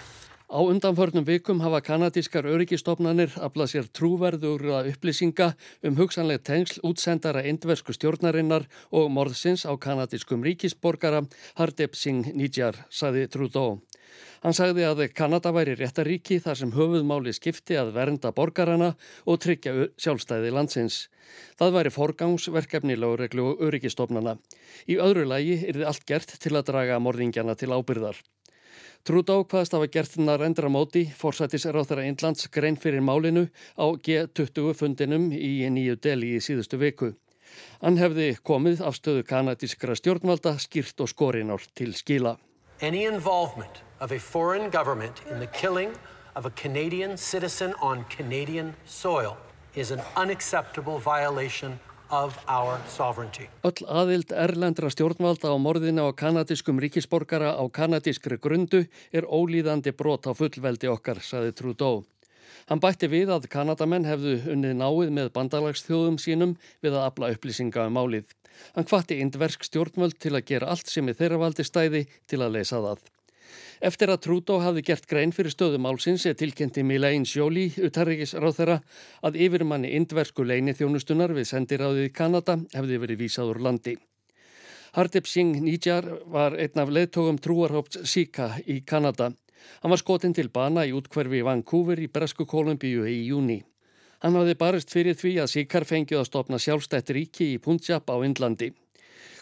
Á 0.51 0.59
undanförnum 0.67 1.23
vikum 1.23 1.61
hafa 1.63 1.79
kanadískar 1.81 2.49
öryggistofnanir 2.51 3.37
aflað 3.39 3.69
sér 3.71 3.91
trúverður 3.95 4.65
upplýsinga 4.91 5.53
um 5.87 5.95
hugsanlega 6.01 6.43
tengsl 6.43 6.81
útsendara 6.89 7.45
indversku 7.47 7.95
stjórnarinnar 7.95 8.67
og 8.91 9.13
morðsins 9.15 9.63
á 9.63 9.71
kanadískum 9.79 10.43
ríkisborgara 10.43 11.23
Hardeep 11.55 11.95
Singh 11.95 12.35
Nijjar, 12.35 12.81
saði 12.91 13.29
Trudeau. 13.31 13.79
Hann 14.41 14.57
sagði 14.57 14.87
að 14.89 15.03
Kanada 15.13 15.53
væri 15.53 15.77
réttaríki 15.77 16.41
þar 16.41 16.57
sem 16.57 16.73
höfuðmáli 16.73 17.35
skipti 17.37 17.77
að 17.77 17.93
vernda 17.97 18.33
borgarana 18.33 18.95
og 19.29 19.41
tryggja 19.45 19.91
sjálfstæði 20.01 20.53
landsins. 20.57 21.07
Það 21.61 21.77
væri 21.77 21.95
forgangsverkefni 21.95 22.97
lögreglu 22.97 23.51
og 23.53 23.65
öryggistofnana. 23.69 24.39
Í 24.89 24.97
öðru 24.97 25.27
lægi 25.29 25.61
er 25.69 25.81
þið 25.81 25.89
allt 25.93 26.07
gert 26.09 26.37
til 26.41 26.57
að 26.57 26.69
draga 26.73 27.01
morðingjana 27.05 27.57
til 27.61 27.73
ábyrðar. 27.77 28.21
Trúdá 29.05 29.39
hvaðst 29.49 29.73
hafa 29.73 29.89
gert 29.89 30.17
hennar 30.19 30.43
endra 30.45 30.69
móti 30.69 31.07
fórsættis 31.17 31.65
ráþara 31.65 32.05
Índlands 32.09 32.51
grein 32.53 32.77
fyrir 32.77 33.01
málinu 33.01 33.47
á 33.81 33.87
G20 33.97 34.75
fundinum 34.77 35.31
í 35.33 35.65
nýju 35.73 35.97
deli 36.05 36.35
í 36.37 36.43
síðustu 36.45 36.77
viku. 36.81 37.15
Hann 37.81 37.97
hefði 38.01 38.35
komið 38.45 38.85
af 38.85 38.99
stöðu 39.01 39.25
kanadískra 39.31 39.97
stjórnvalda 39.97 40.59
skýrt 40.61 41.01
og 41.01 41.09
skorinár 41.13 41.65
til 41.75 41.95
skila. 41.97 42.37
Any 42.83 43.05
involvement 43.05 43.83
of 44.01 44.11
a 44.11 44.19
foreign 44.19 44.71
government 44.71 45.21
in 45.31 45.39
the 45.39 45.47
killing 45.47 45.93
of 46.35 46.47
a 46.47 46.51
Canadian 46.51 47.19
citizen 47.19 47.75
on 47.83 48.05
Canadian 48.09 48.75
soil 48.87 49.37
is 49.75 49.91
an 49.91 50.01
unacceptable 50.17 50.99
violation 50.99 51.79
of 52.11 52.39
our 52.49 52.81
sovereignty. 52.89 53.51
Öll 53.69 53.85
aðild 53.85 54.33
erlendra 54.33 54.89
stjórnvalda 54.89 55.53
á 55.53 55.57
morðinu 55.61 56.09
á 56.09 56.17
kanadískum 56.17 56.81
ríkisborgara 56.81 57.53
á 57.53 57.65
kanadískri 57.69 58.41
grundu 58.41 58.87
er 59.13 59.29
ólíðandi 59.29 59.93
brot 59.93 60.25
á 60.25 60.33
fullveldi 60.33 60.89
okkar, 60.89 61.21
saði 61.21 61.53
Trudeau. 61.53 62.07
Hann 62.71 62.79
bætti 62.79 63.09
við 63.11 63.33
að 63.35 63.49
kanadamenn 63.51 64.05
hefðu 64.07 64.37
unnið 64.53 64.77
náið 64.79 65.09
með 65.17 65.31
bandalagsþjóðum 65.35 66.21
sínum 66.23 66.53
við 66.85 66.95
að 66.95 67.07
afla 67.09 67.31
upplýsinga 67.35 67.87
um 67.91 67.97
málið. 67.99 68.29
Hann 68.77 68.87
hvatti 68.87 69.17
indversk 69.19 69.65
stjórnvöld 69.67 70.21
til 70.23 70.37
að 70.37 70.45
gera 70.53 70.69
allt 70.71 70.87
sem 70.93 71.09
er 71.11 71.17
þeirra 71.19 71.41
valdi 71.43 71.67
stæði 71.67 72.05
til 72.31 72.39
að 72.45 72.55
leysa 72.59 72.79
það. 72.85 73.03
Eftir 73.91 74.13
að 74.13 74.21
Trúdó 74.27 74.61
hafði 74.63 74.85
gert 74.87 75.09
grein 75.11 75.33
fyrir 75.35 75.51
stöðumálsins 75.51 76.29
er 76.29 76.37
tilkynnti 76.39 76.85
Milaine 76.87 77.27
Sjóli, 77.27 77.71
utarrikis 77.81 78.37
ráð 78.39 78.61
þeirra, 78.61 78.79
að 79.27 79.41
yfirmanni 79.47 79.91
indversku 79.97 80.47
leini 80.47 80.77
þjónustunar 80.77 81.35
við 81.35 81.49
sendiráðið 81.51 82.07
í 82.07 82.15
Kanada 82.15 82.59
hefði 82.77 83.01
verið 83.03 83.23
vísað 83.25 83.55
úr 83.55 83.63
landi. 83.67 83.97
Hardip 84.95 85.27
Singh 85.27 85.59
Nijjar 85.65 86.07
var 86.31 86.55
einn 86.61 86.83
af 86.83 86.91
leðtógum 86.93 87.41
trúarhóps 87.43 88.05
Sika 88.11 88.53
í 88.67 88.83
Kanada. 88.87 89.33
Hann 89.83 89.93
var 89.95 90.01
skotinn 90.01 90.37
til 90.37 90.51
bana 90.53 90.85
í 90.87 90.95
útkverfi 90.97 91.43
Vancouver 91.47 92.01
í 92.01 92.09
Bresku 92.13 92.47
Kolumbíu 92.47 93.07
í 93.09 93.19
júni. 93.29 93.61
Hann 94.21 94.37
hafði 94.37 94.55
barist 94.61 94.93
fyrir 94.93 95.17
því 95.17 95.33
að 95.41 95.51
Sikar 95.55 95.87
fengið 95.89 96.21
að 96.21 96.29
stopna 96.29 96.59
sjálfstætt 96.61 97.13
ríki 97.17 97.55
í 97.55 97.61
Punjab 97.63 98.11
á 98.13 98.17
Indlandi. 98.27 98.73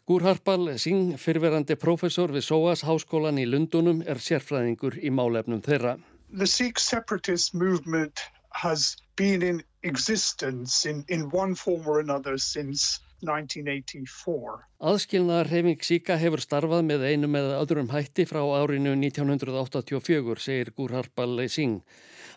Gur 0.09 0.23
Harpal 0.25 0.71
Singh, 0.79 1.19
fyrverandi 1.21 1.75
professor 1.77 2.31
við 2.33 2.47
SOAS 2.47 2.85
háskólan 2.87 3.41
í 3.43 3.45
Lundunum, 3.45 4.05
er 4.07 4.23
sérfræðingur 4.23 5.01
í 5.03 5.11
málefnum 5.11 5.61
þeirra. 5.67 5.99
The 6.33 6.47
Sikh 6.47 6.79
separatist 6.79 7.55
movement 7.55 8.23
has 8.53 8.97
been 9.17 9.43
in 9.43 9.63
existence 9.83 10.87
in, 10.87 11.05
in 11.09 11.29
one 11.33 11.55
form 11.55 11.87
or 11.87 12.01
another 12.01 12.39
since 12.39 13.01
1984. 13.25 14.59
Aðskilnaðar 14.79 15.51
hefing 15.51 15.81
Sika 15.83 16.19
hefur 16.21 16.43
starfað 16.43 16.85
með 16.87 17.07
einu 17.09 17.31
með 17.31 17.49
öðrum 17.57 17.91
hætti 17.91 18.27
frá 18.29 18.41
árinu 18.61 18.93
1984, 18.95 20.39
segir 20.39 20.71
Gur 20.77 20.95
Harpal 20.95 21.41
Singh. 21.51 21.83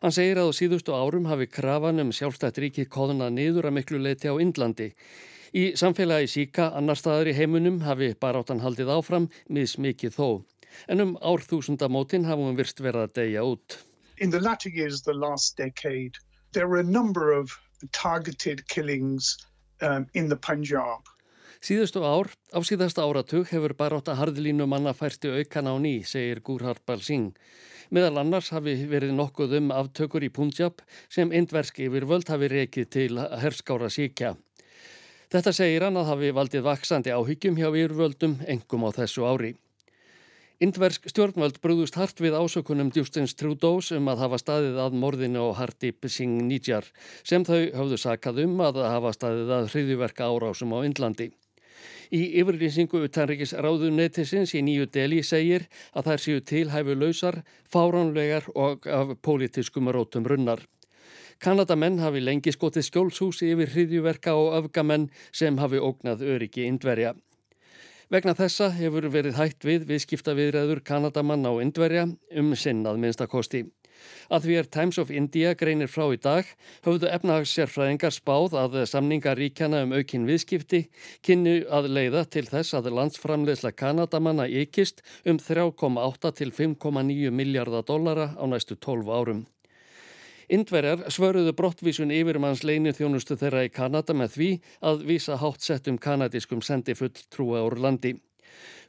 Hann 0.01 0.15
segir 0.15 0.39
að 0.41 0.49
á 0.49 0.57
síðustu 0.57 0.95
árum 0.97 1.27
hafi 1.29 1.45
krafan 1.45 2.01
um 2.01 2.13
sjálfstætt 2.15 2.57
ríki 2.63 2.87
kóðuna 2.89 3.29
niður 3.29 3.69
að 3.69 3.77
miklu 3.77 4.01
leiti 4.01 4.31
á 4.31 4.35
Indlandi. 4.41 4.89
Í 5.53 5.75
samfélagi 5.77 6.31
síka 6.31 6.71
annar 6.73 6.97
staðar 6.97 7.29
í 7.29 7.37
heimunum 7.37 7.81
hafi 7.85 8.13
baráttan 8.17 8.63
haldið 8.63 8.89
áfram 8.95 9.29
mismikið 9.51 10.17
þó. 10.17 10.29
En 10.89 11.03
um 11.03 11.17
árþúsundamótin 11.21 12.25
hafa 12.25 12.41
hún 12.41 12.57
virst 12.57 12.81
verið 12.81 13.05
að 13.05 13.15
deyja 13.19 13.45
út. 13.45 13.77
In 14.17 14.31
the 14.31 14.39
latter 14.39 14.69
years 14.69 15.01
of 15.01 15.05
the 15.05 15.13
last 15.13 15.57
decade 15.57 16.17
there 16.53 16.67
were 16.67 16.79
a 16.79 16.91
number 16.97 17.31
of 17.31 17.53
targeted 17.91 18.67
killings 18.67 19.37
um, 19.81 20.07
in 20.13 20.29
the 20.29 20.37
Punjab. 20.37 21.09
Síðustu 21.61 22.01
ár, 22.01 22.31
á 22.49 22.59
síðasta 22.65 23.05
áratug 23.05 23.45
hefur 23.51 23.75
barátta 23.77 24.15
harðlínu 24.17 24.65
manna 24.65 24.95
færti 24.97 25.29
aukan 25.29 25.69
á 25.69 25.75
ný, 25.77 26.01
segir 26.01 26.41
Gurhard 26.41 26.81
Singh. 27.05 27.37
Meðal 27.91 28.21
annars 28.23 28.49
hafi 28.49 28.73
verið 28.89 29.11
nokkuð 29.13 29.57
um 29.59 29.71
aftökur 29.75 30.23
í 30.23 30.31
Punjab 30.33 30.81
sem 31.11 31.29
indverski 31.29 31.85
yfir 31.85 32.07
völd 32.09 32.31
hafi 32.31 32.47
rekið 32.49 32.89
til 32.89 33.19
herskára 33.19 33.91
síkja. 33.93 34.37
Þetta 35.31 35.53
segir 35.53 35.85
hann 35.85 35.99
að 35.99 36.09
hafi 36.09 36.31
valdið 36.35 36.65
vaksandi 36.65 37.13
áhyggjum 37.13 37.59
hjá 37.59 37.69
yfirvöldum 37.69 38.39
engum 38.47 38.87
á 38.87 38.89
þessu 38.95 39.27
ári. 39.29 39.53
Indversk 40.61 41.07
stjórnvöld 41.09 41.55
brúðust 41.57 41.95
hart 41.97 42.19
við 42.21 42.35
ásökunum 42.37 42.91
Justins 42.93 43.31
Trudeaus 43.33 43.87
um 43.95 44.11
að 44.11 44.19
hafa 44.21 44.37
staðið 44.37 44.75
að 44.83 44.97
morðinu 45.01 45.39
og 45.47 45.55
Hardip 45.57 46.05
Singh 46.05 46.43
Nijjar 46.45 46.85
sem 47.25 47.41
þau 47.47 47.71
hafðu 47.79 47.97
sakað 47.97 48.43
um 48.43 48.61
að 48.61 48.77
hafa 48.85 49.09
staðið 49.15 49.53
að 49.55 49.69
hriðiverka 49.71 50.27
árásum 50.29 50.75
á 50.77 50.85
Indlandi. 50.85 51.31
Í 52.13 52.21
yfirlýsingu 52.43 53.01
utanrikis 53.07 53.55
ráðunetisins 53.57 54.53
í 54.53 54.61
nýju 54.67 54.85
deli 54.93 55.23
segir 55.25 55.65
að 55.97 56.11
þær 56.11 56.23
séu 56.27 56.45
tilhæfu 56.53 56.97
lausar, 56.99 57.39
fáránlegar 57.65 58.45
og 58.53 58.85
af 58.85 59.17
pólitiskum 59.25 59.89
rótum 59.89 60.29
runnar. 60.29 60.61
Kanadamenn 61.41 61.97
hafi 62.05 62.21
lengi 62.21 62.53
skotið 62.53 62.85
skjólshúsi 62.85 63.49
yfir 63.55 63.73
hriðjuverka 63.73 64.37
og 64.37 64.53
öfgamenn 64.61 65.09
sem 65.33 65.57
hafi 65.57 65.81
ógnað 65.81 66.21
öryggi 66.21 66.69
indverja. 66.69 67.15
Vegna 68.11 68.33
þessa 68.35 68.65
hefur 68.75 69.05
verið 69.07 69.37
hægt 69.37 69.63
við 69.63 69.85
viðskipta 69.87 70.33
viðræður 70.35 70.81
Kanadamann 70.83 71.47
á 71.47 71.55
indverja 71.63 72.09
um 72.41 72.49
sinnað 72.59 72.97
minnstakosti. 72.99 73.61
Að 74.27 74.47
því 74.47 74.57
er 74.59 74.67
Times 74.75 74.99
of 74.99 75.13
India 75.15 75.53
greinir 75.55 75.87
frá 75.87 76.03
í 76.11 76.17
dag 76.19 76.49
höfðu 76.83 77.07
efnahagssérfræðingar 77.07 78.11
spáð 78.11 78.57
að 78.59 78.75
samningaríkjana 78.91 79.85
um 79.85 79.95
aukinn 79.95 80.27
viðskipti 80.27 80.81
kynnu 81.23 81.55
að 81.71 81.87
leiða 81.95 82.25
til 82.35 82.43
þess 82.49 82.75
að 82.75 82.91
landsframleysla 82.97 83.71
Kanadamanna 83.79 84.49
ykist 84.59 84.99
um 85.23 85.39
3,8 85.39 86.35
til 86.41 86.51
5,9 86.59 87.31
miljardar 87.31 87.87
dollara 87.87 88.33
á 88.35 88.43
næstu 88.43 88.75
12 88.75 89.15
árum. 89.21 89.45
Indverjar 90.51 91.05
svöruðu 91.07 91.53
brottvísun 91.55 92.09
yfirmanns 92.11 92.65
leinir 92.67 92.91
þjónustu 92.97 93.37
þeirra 93.39 93.61
í 93.63 93.69
Kanada 93.71 94.11
með 94.11 94.33
því 94.33 94.49
að 94.89 95.05
vísa 95.07 95.37
hátsettum 95.39 95.95
kanadískum 95.95 96.59
sendifull 96.59 97.13
trúa 97.31 97.61
úr 97.63 97.77
landi. 97.79 98.17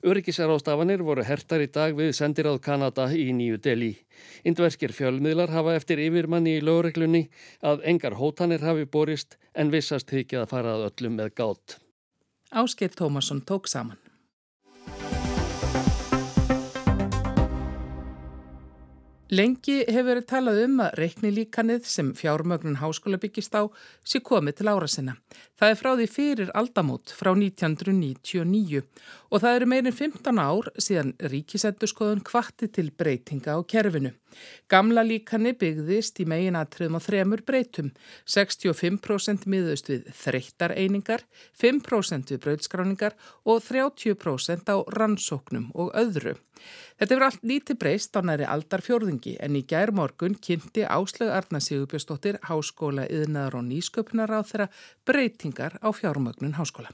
Öryggisarástafanir 0.03 1.05
voru 1.07 1.23
hertar 1.23 1.63
í 1.63 1.69
dag 1.71 1.95
við 1.95 2.11
sendiráð 2.19 2.59
Kanada 2.65 3.07
í 3.15 3.29
nýju 3.31 3.61
deli. 3.63 3.93
Indverskir 4.43 4.91
fjölmiðlar 4.91 5.55
hafa 5.55 5.77
eftir 5.79 6.03
yfirmanni 6.03 6.57
í 6.59 6.65
lögreglunni 6.67 7.29
að 7.63 7.87
engar 7.95 8.19
hótanir 8.19 8.67
hafi 8.67 8.89
borist 8.91 9.39
en 9.55 9.71
vissast 9.71 10.11
þykja 10.11 10.43
að 10.43 10.55
farað 10.57 10.89
öllum 10.89 11.21
með 11.21 11.37
gátt. 11.39 11.79
Ásker 12.51 12.91
Tómasson 12.91 13.47
tók 13.47 13.71
saman. 13.71 14.03
Lengi 19.33 19.79
hefur 19.89 20.11
verið 20.11 20.25
talað 20.29 20.59
um 20.67 20.81
að 20.85 20.99
reiknilíkanið 20.99 21.87
sem 21.89 22.11
fjármögnun 22.13 22.77
háskóla 22.83 23.17
byggist 23.17 23.55
á 23.57 23.65
sé 24.05 24.21
komið 24.21 24.59
til 24.59 24.69
ára 24.69 24.89
sinna. 24.93 25.15
Það 25.57 25.73
er 25.73 25.79
frá 25.81 25.89
því 25.95 26.09
fyrir 26.13 26.51
aldamót 26.53 27.15
frá 27.17 27.31
1999 27.33 28.83
og 29.33 29.41
það 29.41 29.57
eru 29.57 29.69
meirinn 29.73 29.97
15 29.97 30.43
ár 30.43 30.69
síðan 30.77 31.15
ríkisendurskoðun 31.33 32.21
kvatti 32.29 32.69
til 32.77 32.91
breytinga 32.93 33.57
á 33.57 33.65
kerfinu. 33.65 34.13
Gamla 34.69 35.05
líkani 35.05 35.55
byggðist 35.57 36.21
í 36.21 36.29
meginatriðum 36.29 36.97
á 36.97 37.01
þremur 37.05 37.45
breytum, 37.49 37.91
65% 38.29 39.49
miðust 39.49 39.89
við 39.89 40.13
þreyttar 40.13 40.77
einingar, 40.77 41.25
5% 41.57 42.35
við 42.35 42.45
brauðskráningar 42.45 43.17
og 43.49 43.65
30% 43.65 44.73
á 44.73 44.77
rannsóknum 44.93 45.71
og 45.73 45.93
öðru. 45.97 46.37
Þetta 46.99 47.15
verður 47.15 47.29
allt 47.29 47.47
lítið 47.49 47.79
breyst 47.81 48.17
á 48.17 48.21
næri 48.23 48.47
aldarfjörðingi 49.23 49.37
en 49.41 49.57
í 49.57 49.63
gær 49.67 49.93
morgun 49.93 50.35
kynnti 50.35 50.85
Áslög 50.85 51.31
Arna 51.31 51.61
Sigurbjörnsdóttir 51.61 52.41
Háskóla 52.49 53.07
yðnaðar 53.09 53.61
og 53.61 53.65
nýsköpunar 53.69 54.31
á 54.31 54.41
þeirra 54.43 54.69
breytingar 55.07 55.79
á 55.79 55.89
fjármögnun 55.93 56.59
háskóla. 56.59 56.91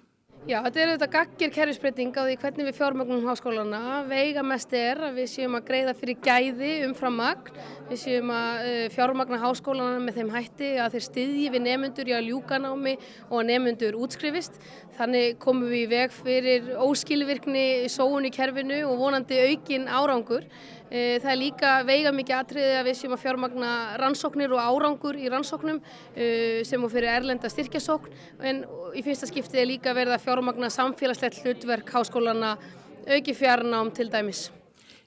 Já, 0.49 0.63
þetta 0.65 0.81
er 0.81 0.89
auðvitað 0.89 1.11
gaggir 1.13 1.51
kerfisbreyting 1.53 2.15
á 2.17 2.25
því 2.25 2.35
hvernig 2.41 2.67
við 2.69 2.77
fjármögnum 2.79 3.27
háskólana. 3.27 3.81
Veiga 4.09 4.41
mest 4.47 4.73
er 4.73 5.01
að 5.05 5.19
við 5.19 5.27
séum 5.29 5.59
að 5.59 5.67
greiða 5.69 5.93
fyrir 5.99 6.17
gæði 6.25 6.71
umfram 6.87 7.19
magn. 7.21 7.59
Við 7.91 8.01
séum 8.01 8.31
að 8.33 8.69
uh, 8.71 8.79
fjármagna 8.95 9.41
háskólana 9.43 9.99
með 10.07 10.21
þeim 10.23 10.33
hætti 10.33 10.71
að 10.81 10.95
þeir 10.95 11.07
styðji 11.09 11.51
við 11.53 11.65
nefnendur 11.67 12.09
í 12.09 12.17
að 12.17 12.31
ljúka 12.31 12.61
námi 12.65 12.95
og 13.29 13.37
að 13.43 13.47
nefnendur 13.51 14.01
útskrifist. 14.01 14.57
Þannig 14.97 15.37
komum 15.43 15.69
við 15.69 15.83
í 15.83 15.91
veg 15.93 16.17
fyrir 16.17 16.73
óskilvirkni 16.81 17.67
sóun 17.93 18.31
í 18.31 18.33
kerfinu 18.33 18.81
og 18.89 18.97
vonandi 19.03 19.43
aukin 19.51 19.85
árangur. 19.85 20.49
Eh, 20.89 21.19
það 21.21 21.31
er 21.33 21.39
líka 21.43 21.71
veiga 21.85 22.13
mikið 22.17 22.37
atriði 22.39 22.77
að 22.79 22.87
við 22.89 22.95
séum 22.97 23.15
að 23.17 23.23
fjármagna 23.27 23.73
rannsóknir 24.01 24.55
og 24.57 24.63
árangur 24.65 25.19
í 25.21 25.29
rannsóknum 25.29 25.83
eh, 26.17 26.65
sem 26.65 26.85
og 26.85 26.93
fyrir 26.95 27.13
erlenda 27.13 27.51
styrkjasókn 27.53 28.15
en 28.49 28.63
í 28.97 29.03
fyrsta 29.05 29.29
skiptið 29.29 29.61
er 29.61 29.69
líka 29.69 29.93
verið 29.97 30.17
að 30.17 30.25
fjármagna 30.25 30.71
samfélagslegt 30.73 31.43
hlutverk 31.43 31.93
háskólana 31.93 32.55
auki 33.05 33.37
fjarnám 33.37 33.93
til 33.97 34.09
dæmis. 34.13 34.49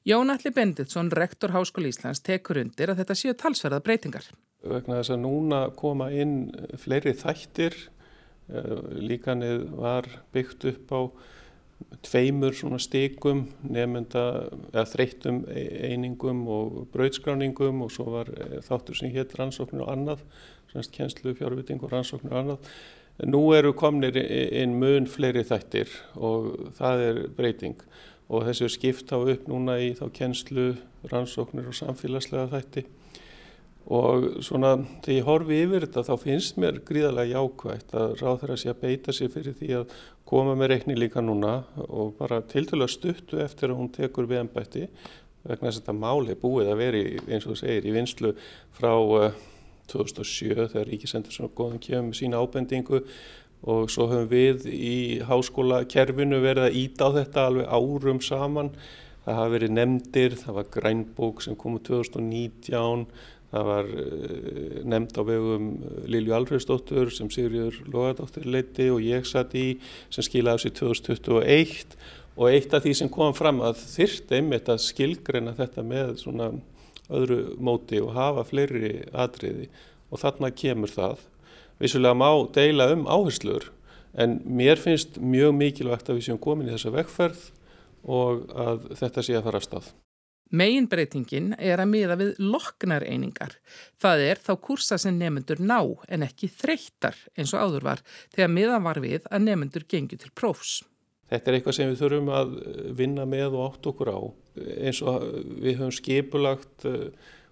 Jón 0.05 0.33
Alli 0.33 0.49
Benditsson, 0.53 1.11
rektor 1.13 1.51
Háskóli 1.53 1.91
Íslands, 1.91 2.23
tekur 2.25 2.57
undir 2.61 2.89
að 2.89 3.03
þetta 3.03 3.17
séu 3.17 3.35
talsverða 3.37 3.81
breytingar. 3.85 4.29
Vegna 4.65 4.97
þess 4.97 5.13
að 5.13 5.21
núna 5.25 5.59
koma 5.77 6.07
inn 6.13 6.49
fleiri 6.81 7.13
þættir, 7.17 7.77
eh, 8.49 8.81
líkanið 8.97 9.69
var 9.77 10.09
byggt 10.33 10.65
upp 10.73 10.93
á 10.93 11.01
tveimur 12.05 12.55
svona 12.57 12.79
stikum 12.81 13.45
nefnda 13.63 14.23
eða 14.71 14.85
þreyttum 14.91 15.41
einingum 15.51 16.45
og 16.51 16.79
brautskráningum 16.93 17.83
og 17.85 17.91
svo 17.93 18.07
var 18.15 18.31
eh, 18.35 18.57
þáttur 18.65 18.99
sem 18.99 19.13
hétt 19.13 19.35
rannsóknir 19.39 19.85
og 19.85 19.91
annað, 19.93 20.23
semst 20.73 20.93
kjenslu, 20.95 21.35
fjárviting 21.37 21.83
og 21.83 21.93
rannsóknir 21.93 22.33
og 22.33 22.41
annað. 22.43 22.71
Nú 23.27 23.41
eru 23.53 23.73
komnir 23.77 24.15
inn 24.17 24.77
mun 24.81 25.05
fleiri 25.09 25.43
þættir 25.45 25.91
og 26.15 26.71
það 26.77 27.03
er 27.09 27.19
breyting 27.37 27.83
og 28.31 28.47
þessu 28.47 28.65
er 28.65 28.73
skipt 28.73 29.11
á 29.13 29.19
upp 29.19 29.49
núna 29.51 29.75
í 29.83 29.91
þá 29.99 30.05
kjenslu, 30.15 30.71
rannsóknir 31.11 31.67
og 31.69 31.77
samfélagslega 31.77 32.49
þætti 32.55 32.85
og 33.87 34.27
svona 34.45 34.75
þegar 35.01 35.15
ég 35.17 35.27
horfi 35.27 35.61
yfir 35.65 35.85
þetta 35.87 36.05
þá 36.07 36.13
finnst 36.21 36.59
mér 36.61 36.81
gríðarlega 36.87 37.39
jákvægt 37.39 37.95
að 37.97 38.13
ráð 38.21 38.41
þeirra 38.43 38.57
sé 38.61 38.71
að 38.71 38.81
beita 38.83 39.15
sig 39.15 39.31
fyrir 39.33 39.57
því 39.57 39.71
að 39.79 39.95
koma 40.31 40.55
með 40.55 40.73
reikni 40.75 40.95
líka 40.95 41.23
núna 41.23 41.63
og 41.87 42.13
bara 42.19 42.41
til 42.45 42.67
til 42.69 42.79
að 42.79 42.93
stuttu 42.93 43.41
eftir 43.41 43.71
að 43.73 43.81
hún 43.81 43.91
tekur 43.91 44.29
við 44.29 44.43
ennbætti 44.45 44.85
vegna 45.41 45.71
þess 45.71 45.81
að 45.81 45.81
þetta 45.81 45.97
máli 45.97 46.37
búið 46.37 46.69
að 46.71 46.83
veri 46.83 47.05
eins 47.25 47.47
og 47.47 47.55
þú 47.55 47.59
segir 47.63 47.87
í 47.89 47.95
vinslu 47.95 48.35
frá 48.77 48.93
uh, 48.93 49.31
2007 49.91 50.69
þegar 50.71 50.89
Ríkisendur 50.89 51.35
svona 51.35 51.53
góðan 51.55 51.83
kemur 51.83 52.17
sína 52.17 52.41
ábendingu. 52.41 53.03
Og 53.61 53.91
svo 53.93 54.07
höfum 54.09 54.29
við 54.31 54.65
í 54.73 55.21
háskólakerfinu 55.27 56.39
verið 56.41 56.65
að 56.65 56.77
íta 56.81 57.09
á 57.13 57.15
þetta 57.19 57.43
alveg 57.49 57.67
árum 57.69 58.21
saman. 58.25 58.71
Það 59.21 59.37
hafa 59.37 59.53
verið 59.53 59.75
nefndir, 59.75 60.37
það 60.39 60.57
var 60.57 60.71
grænbók 60.73 61.43
sem 61.45 61.57
kom 61.59 61.77
úr 61.77 61.83
2019 61.85 63.05
Það 63.51 63.67
var 63.67 63.89
uh, 63.91 64.79
nefnd 64.87 65.17
á 65.19 65.23
vegum 65.27 65.67
eh, 65.75 66.03
Lilju 66.13 66.35
Alfredsdóttur 66.37 67.11
sem 67.11 67.29
Sigurður 67.33 67.81
Lóðardóttir 67.91 68.47
leiti 68.47 68.87
og 68.93 69.03
ég 69.03 69.27
satt 69.27 69.55
í 69.59 69.65
sem 70.07 70.23
skilaði 70.23 70.65
sér 70.65 70.75
2021 70.79 71.97
og 72.37 72.47
eitt 72.47 72.71
af 72.73 72.85
því 72.85 72.93
sem 72.95 73.11
kom 73.11 73.35
fram 73.35 73.59
að 73.65 73.81
þyrst 73.83 74.31
einmitt 74.31 74.71
að 74.71 74.85
skilgreina 74.85 75.55
þetta 75.57 75.83
með 75.83 76.13
svona 76.23 76.51
öðru 77.11 77.57
móti 77.59 77.99
og 77.99 78.13
hafa 78.15 78.45
fleiri 78.47 79.01
atriði 79.11 79.67
og 80.11 80.21
þarna 80.23 80.51
kemur 80.55 80.91
það. 80.91 81.25
Vissulega 81.81 82.15
má 82.15 82.29
deila 82.55 82.87
um 82.95 83.03
áherslur 83.09 83.67
en 84.15 84.39
mér 84.45 84.79
finnst 84.79 85.19
mjög 85.19 85.55
mikilvægt 85.59 86.07
að 86.07 86.19
við 86.19 86.29
séum 86.29 86.39
komin 86.39 86.69
í 86.69 86.75
þessa 86.75 86.95
vekkferð 86.95 87.49
og 88.07 88.47
að 88.55 88.87
þetta 88.99 89.25
sé 89.27 89.35
að 89.35 89.45
fara 89.49 89.61
af 89.61 89.67
stað. 89.67 89.91
Meginbreytingin 90.51 91.53
er 91.57 91.79
að 91.79 91.91
miða 91.93 92.17
við 92.19 92.31
loknar 92.43 93.05
einingar. 93.07 93.57
Það 94.01 94.23
er 94.27 94.41
þá 94.43 94.53
kursa 94.67 94.99
sem 94.99 95.17
nefnendur 95.17 95.61
ná 95.63 95.79
en 96.11 96.27
ekki 96.27 96.51
þreyttar 96.51 97.17
eins 97.37 97.53
og 97.55 97.65
áður 97.65 97.87
var 97.87 98.05
þegar 98.35 98.55
miðan 98.55 98.87
var 98.87 99.01
við 99.03 99.27
að 99.31 99.45
nefnendur 99.47 99.87
gengur 99.87 100.19
til 100.21 100.31
prófs. 100.35 100.81
Þetta 101.31 101.47
er 101.47 101.57
eitthvað 101.57 101.77
sem 101.77 101.91
við 101.91 102.01
þurfum 102.01 102.31
að 102.35 102.49
vinna 102.99 103.25
með 103.29 103.53
og 103.55 103.69
átt 103.69 103.87
okkur 103.93 104.11
á. 104.11 104.19
Eins 104.83 104.99
og 104.99 105.23
við 105.63 105.77
höfum 105.79 105.93
skipulagt 105.95 106.89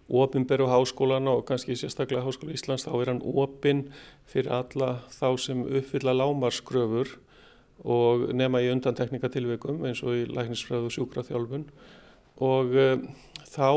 ofinberu 0.10 0.68
háskólana 0.68 1.38
og 1.38 1.46
kannski 1.46 1.78
sérstaklega 1.78 2.26
Háskóla 2.26 2.56
Íslands 2.58 2.88
þá 2.88 2.94
er 2.98 3.12
hann 3.14 3.22
opinn 3.24 3.84
fyrir 4.28 4.52
alla 4.52 4.92
þá 5.14 5.38
sem 5.38 5.62
uppfylla 5.64 6.16
lámarskröfur 6.18 7.14
og 7.86 8.26
nema 8.36 8.64
í 8.66 8.72
undantekningatilveikum 8.74 9.86
eins 9.88 10.02
og 10.04 10.18
í 10.18 10.26
læknisfræðu 10.28 10.90
og 10.90 10.96
sjúkraþjálfun 10.98 11.68
og 12.40 12.76
uh, 12.76 13.02
þá 13.50 13.72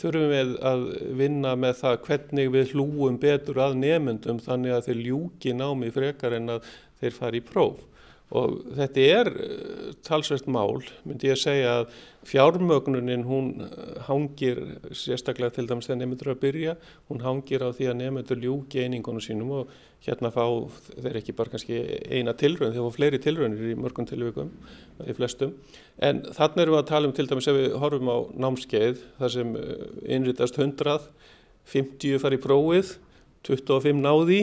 þurfum 0.00 0.30
við 0.32 0.52
að 0.64 0.84
vinna 1.18 1.54
með 1.60 1.80
það 1.82 1.98
hvernig 2.06 2.52
við 2.54 2.70
hlúum 2.72 3.18
betur 3.20 3.60
að 3.60 3.76
nefnendum 3.82 4.40
þannig 4.44 4.76
að 4.76 4.86
þeir 4.88 5.02
ljúki 5.08 5.52
námi 5.56 5.90
frekar 5.92 6.38
en 6.38 6.56
að 6.56 6.70
þeir 7.02 7.18
fari 7.18 7.42
í 7.42 7.44
próf 7.44 7.82
og 8.32 8.54
þetta 8.78 9.02
er 9.04 9.28
eh, 9.30 9.88
talsvert 10.06 10.46
mál, 10.50 10.80
myndi 11.04 11.28
ég 11.28 11.36
að 11.36 11.42
segja 11.42 11.72
að 11.80 11.96
fjármögnunin 12.30 13.26
hún 13.28 13.50
eh, 13.66 13.98
hangir 14.06 14.60
sérstaklega 14.96 15.52
til 15.58 15.66
dæmis 15.68 15.90
þegar 15.90 16.00
nefndur 16.00 16.32
að 16.32 16.40
byrja, 16.46 16.76
hún 17.10 17.20
hangir 17.24 17.66
á 17.66 17.68
því 17.76 17.90
að 17.90 17.98
nefndur 18.00 18.40
ljúki 18.40 18.80
einingunum 18.80 19.24
sínum 19.24 19.52
og 19.60 19.76
hérna 20.06 20.32
fá 20.32 20.44
þeir 20.96 21.20
ekki 21.20 21.36
bara 21.36 21.52
kannski 21.52 21.78
eina 22.08 22.34
tilraun, 22.40 22.72
þeir 22.72 22.88
fá 22.88 22.96
fleiri 22.96 23.20
tilraunir 23.20 23.70
í 23.70 23.76
mörgum 23.78 24.08
tilvíkum, 24.08 24.50
í 25.04 25.16
flestum. 25.16 25.54
En 26.00 26.24
þannig 26.24 26.64
erum 26.64 26.78
við 26.78 26.82
að 26.82 26.90
tala 26.90 27.08
um 27.08 27.14
til 27.16 27.28
dæmis 27.28 27.48
ef 27.48 27.60
við 27.60 27.78
horfum 27.80 28.12
á 28.12 28.18
námskeið 28.46 29.06
þar 29.20 29.36
sem 29.36 29.54
innritast 30.16 30.58
100, 30.60 31.08
50 31.72 32.20
fari 32.24 32.40
prófið, 32.40 32.98
25 33.44 34.00
náði 34.00 34.42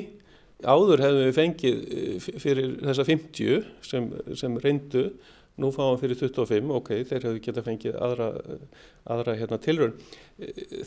Áður 0.63 1.03
hefðum 1.05 1.27
við 1.27 1.37
fengið 1.37 1.83
eh, 1.97 2.31
fyrir 2.41 2.73
þessa 2.81 3.05
50 3.07 3.69
sem, 3.85 4.09
sem 4.37 4.57
reyndu, 4.61 5.05
nú 5.61 5.69
fáum 5.75 5.97
fyrir 5.99 6.17
25, 6.17 6.69
ok, 6.79 6.91
þeir 7.09 7.25
hefðu 7.27 7.41
geta 7.43 7.63
fengið 7.65 7.97
aðra, 8.01 8.29
aðra 9.13 9.35
hérna, 9.37 9.59
tilrönd. 9.61 10.05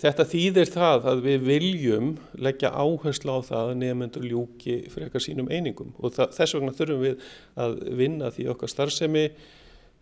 Þetta 0.01 0.27
þýðir 0.31 0.71
það 0.73 1.11
að 1.13 1.21
við 1.29 1.45
viljum 1.47 2.15
leggja 2.43 2.73
áherslu 2.73 3.37
á 3.37 3.41
það 3.45 3.75
að 3.75 3.83
nefnendur 3.83 4.25
ljúki 4.31 4.79
fyrir 4.89 5.09
eitthvað 5.09 5.27
sínum 5.29 5.53
einingum 5.53 5.93
og 6.01 6.17
það, 6.17 6.33
þess 6.39 6.57
vegna 6.57 6.75
þurfum 6.79 7.05
við 7.05 7.29
að 7.67 7.77
vinna 8.01 8.33
því 8.35 8.49
okkar 8.55 8.73
starfsemi 8.73 9.27
eh, 9.29 9.53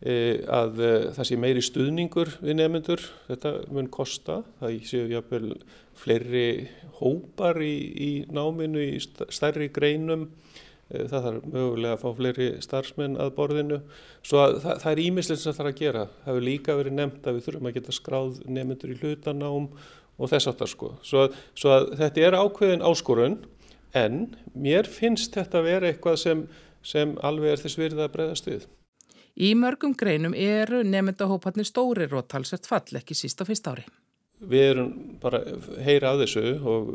að 0.03 0.81
eh, 0.83 1.05
það 1.15 1.27
sé 1.29 1.37
meiri 1.39 1.63
stuðningur 1.63 2.33
við 2.43 2.57
nefnendur, 2.59 3.05
þetta 3.29 3.53
mun 3.71 3.91
kosta, 3.93 4.41
það 4.59 4.81
séu 4.89 5.05
jáfnvel 5.13 5.53
fleiri 6.03 6.47
hópar 6.99 7.61
í, 7.63 7.75
í 7.95 8.11
náminu 8.33 8.83
í 8.83 8.99
stærri 9.03 9.69
greinum. 9.71 10.27
Eh, 10.91 11.07
það 11.07 11.29
þarf 11.29 11.47
mögulega 11.53 11.95
að 11.95 12.03
fá 12.03 12.19
fleiri 12.19 12.51
starfsmenn 12.67 13.17
að 13.23 13.33
borðinu. 13.39 13.81
Svo 14.27 14.43
að 14.43 14.59
það, 14.65 14.83
það 14.83 14.91
er 14.93 15.05
ímislegt 15.07 15.45
sem 15.45 15.53
það 15.53 15.61
þarf 15.61 15.73
að 15.73 15.81
gera. 15.85 16.05
Það 16.19 16.33
hefur 16.33 16.49
líka 16.51 16.79
verið 16.81 16.99
nefnt 16.99 17.31
að 17.31 17.39
við 17.39 17.47
þurfum 17.47 17.71
að 17.71 17.79
geta 17.79 17.97
skráð 18.01 18.43
nefnendur 18.49 18.97
í 18.97 19.01
hlutanám 19.05 19.73
og 20.19 20.35
þess 20.35 20.51
aftar 20.51 20.75
sko. 20.75 20.93
Svo 21.07 21.27
að, 21.29 21.41
svo 21.55 21.77
að 21.79 21.91
þetta 22.03 22.27
er 22.27 22.41
ákveðin 22.43 22.87
áskorun 22.91 23.41
en 23.95 24.23
mér 24.59 24.91
finnst 24.91 25.39
þetta 25.39 25.63
að 25.63 25.71
vera 25.71 25.93
eitthvað 25.93 26.23
sem, 26.27 26.47
sem 26.83 27.19
alveg 27.23 27.55
er 27.55 27.69
þess 27.69 27.79
virða 27.79 28.09
að 28.09 28.17
breyðast 28.17 28.51
við 28.51 28.71
Í 29.41 29.55
mörgum 29.57 29.97
greinum 29.97 30.35
eru 30.37 30.83
nefndahóparnir 30.85 31.69
stórir 31.69 32.13
og 32.13 32.29
talsett 32.29 32.69
fall 32.69 33.01
ekki 33.01 33.17
sísta 33.17 33.47
fyrst 33.49 33.69
ári 33.71 33.87
Við 34.43 34.65
erum 34.73 34.89
bara 35.23 35.39
að 35.47 35.67
heyra 35.87 36.11
af 36.13 36.21
þessu 36.25 36.43
og 36.67 36.89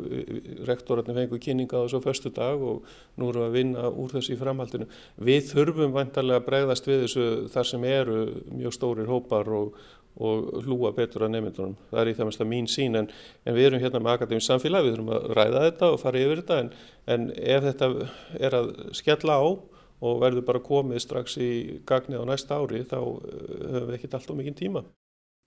rektorarnir 0.68 1.16
fengur 1.16 1.40
kynninga 1.40 1.80
á 1.80 1.84
þessu 1.86 2.00
á 2.04 2.04
förstu 2.04 2.32
dag 2.36 2.60
og 2.60 2.82
nú 3.16 3.30
erum 3.30 3.40
við 3.40 3.46
að 3.46 3.56
vinna 3.56 3.84
úr 3.88 4.12
þessu 4.12 4.34
í 4.34 4.40
framhaldinu. 4.40 4.88
Við 5.16 5.46
þurfum 5.54 5.94
vantarlega 5.96 6.42
að 6.42 6.48
bregðast 6.50 6.90
við 6.90 7.06
þessu 7.06 7.28
þar 7.54 7.70
sem 7.70 7.86
eru 7.88 8.18
mjög 8.52 8.76
stórir 8.76 9.08
hópar 9.08 9.48
og, 9.48 9.80
og 10.20 10.50
hlúa 10.66 10.92
betur 10.92 11.24
að 11.24 11.32
nefndunum. 11.38 11.78
Það 11.88 12.02
er 12.02 12.12
í 12.12 12.16
það 12.18 12.30
mest 12.30 12.44
að 12.44 12.50
mín 12.52 12.68
sín 12.68 13.00
en, 13.00 13.10
en 13.48 13.56
við 13.56 13.70
erum 13.70 13.84
hérna 13.86 14.04
með 14.04 14.18
Akademís 14.18 14.50
samfélag, 14.52 14.84
við 14.84 14.98
þurfum 14.98 15.14
að 15.16 15.32
ræða 15.40 15.64
þetta 15.70 15.92
og 15.94 15.98
fara 16.04 16.24
yfir 16.26 16.42
þetta 16.42 16.60
en, 16.66 16.70
en 17.16 17.26
ef 17.32 17.68
þetta 17.70 17.90
er 18.44 18.60
að 18.60 18.72
skella 19.00 19.40
á 19.40 19.44
og 20.00 20.22
verður 20.22 20.46
bara 20.46 20.62
komið 20.62 21.02
strax 21.02 21.36
í 21.42 21.50
gagnið 21.88 22.22
á 22.22 22.24
næsta 22.28 22.58
ári 22.58 22.84
þá 22.86 22.98
eh, 22.98 23.44
höfum 23.74 23.90
við 23.90 23.98
ekkert 23.98 24.18
allt 24.18 24.32
og 24.32 24.40
mikinn 24.40 24.58
tíma. 24.58 24.84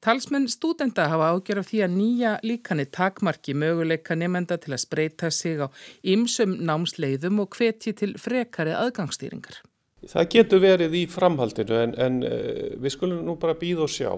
Talsmenn 0.02 0.48
stúdenda 0.50 1.06
hafa 1.12 1.28
ágjör 1.36 1.60
af 1.62 1.68
því 1.70 1.82
að 1.86 1.92
nýja 1.94 2.30
líkanir 2.42 2.88
takmarki 2.90 3.54
möguleika 3.54 4.16
nefnda 4.18 4.58
til 4.58 4.74
að 4.74 4.82
spreita 4.82 5.30
sig 5.30 5.62
á 5.62 5.70
ymsum 6.02 6.56
námsleiðum 6.66 7.44
og 7.44 7.54
hvetji 7.54 7.94
til 8.00 8.16
frekari 8.18 8.74
aðgangstýringar. 8.74 9.62
Það 10.10 10.30
getur 10.34 10.64
verið 10.64 10.98
í 10.98 11.04
framhaldinu 11.06 11.78
en, 11.78 11.94
en 12.02 12.20
eh, 12.26 12.74
við 12.82 12.96
skulum 12.96 13.22
nú 13.28 13.38
bara 13.38 13.54
býða 13.54 13.86
og 13.86 13.94
sjá. 13.94 14.10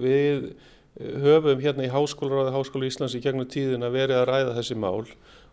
Við 0.00 0.48
höfum 0.98 1.60
hérna 1.62 1.86
í 1.86 1.92
Háskólaráði 1.92 2.54
Háskóla 2.56 2.88
Íslands 2.88 3.14
í 3.14 3.22
gegnum 3.22 3.46
tíðin 3.50 3.86
að 3.86 3.98
verið 3.98 4.20
að 4.20 4.28
ræða 4.32 4.54
þessi 4.58 4.76
mál 4.78 5.06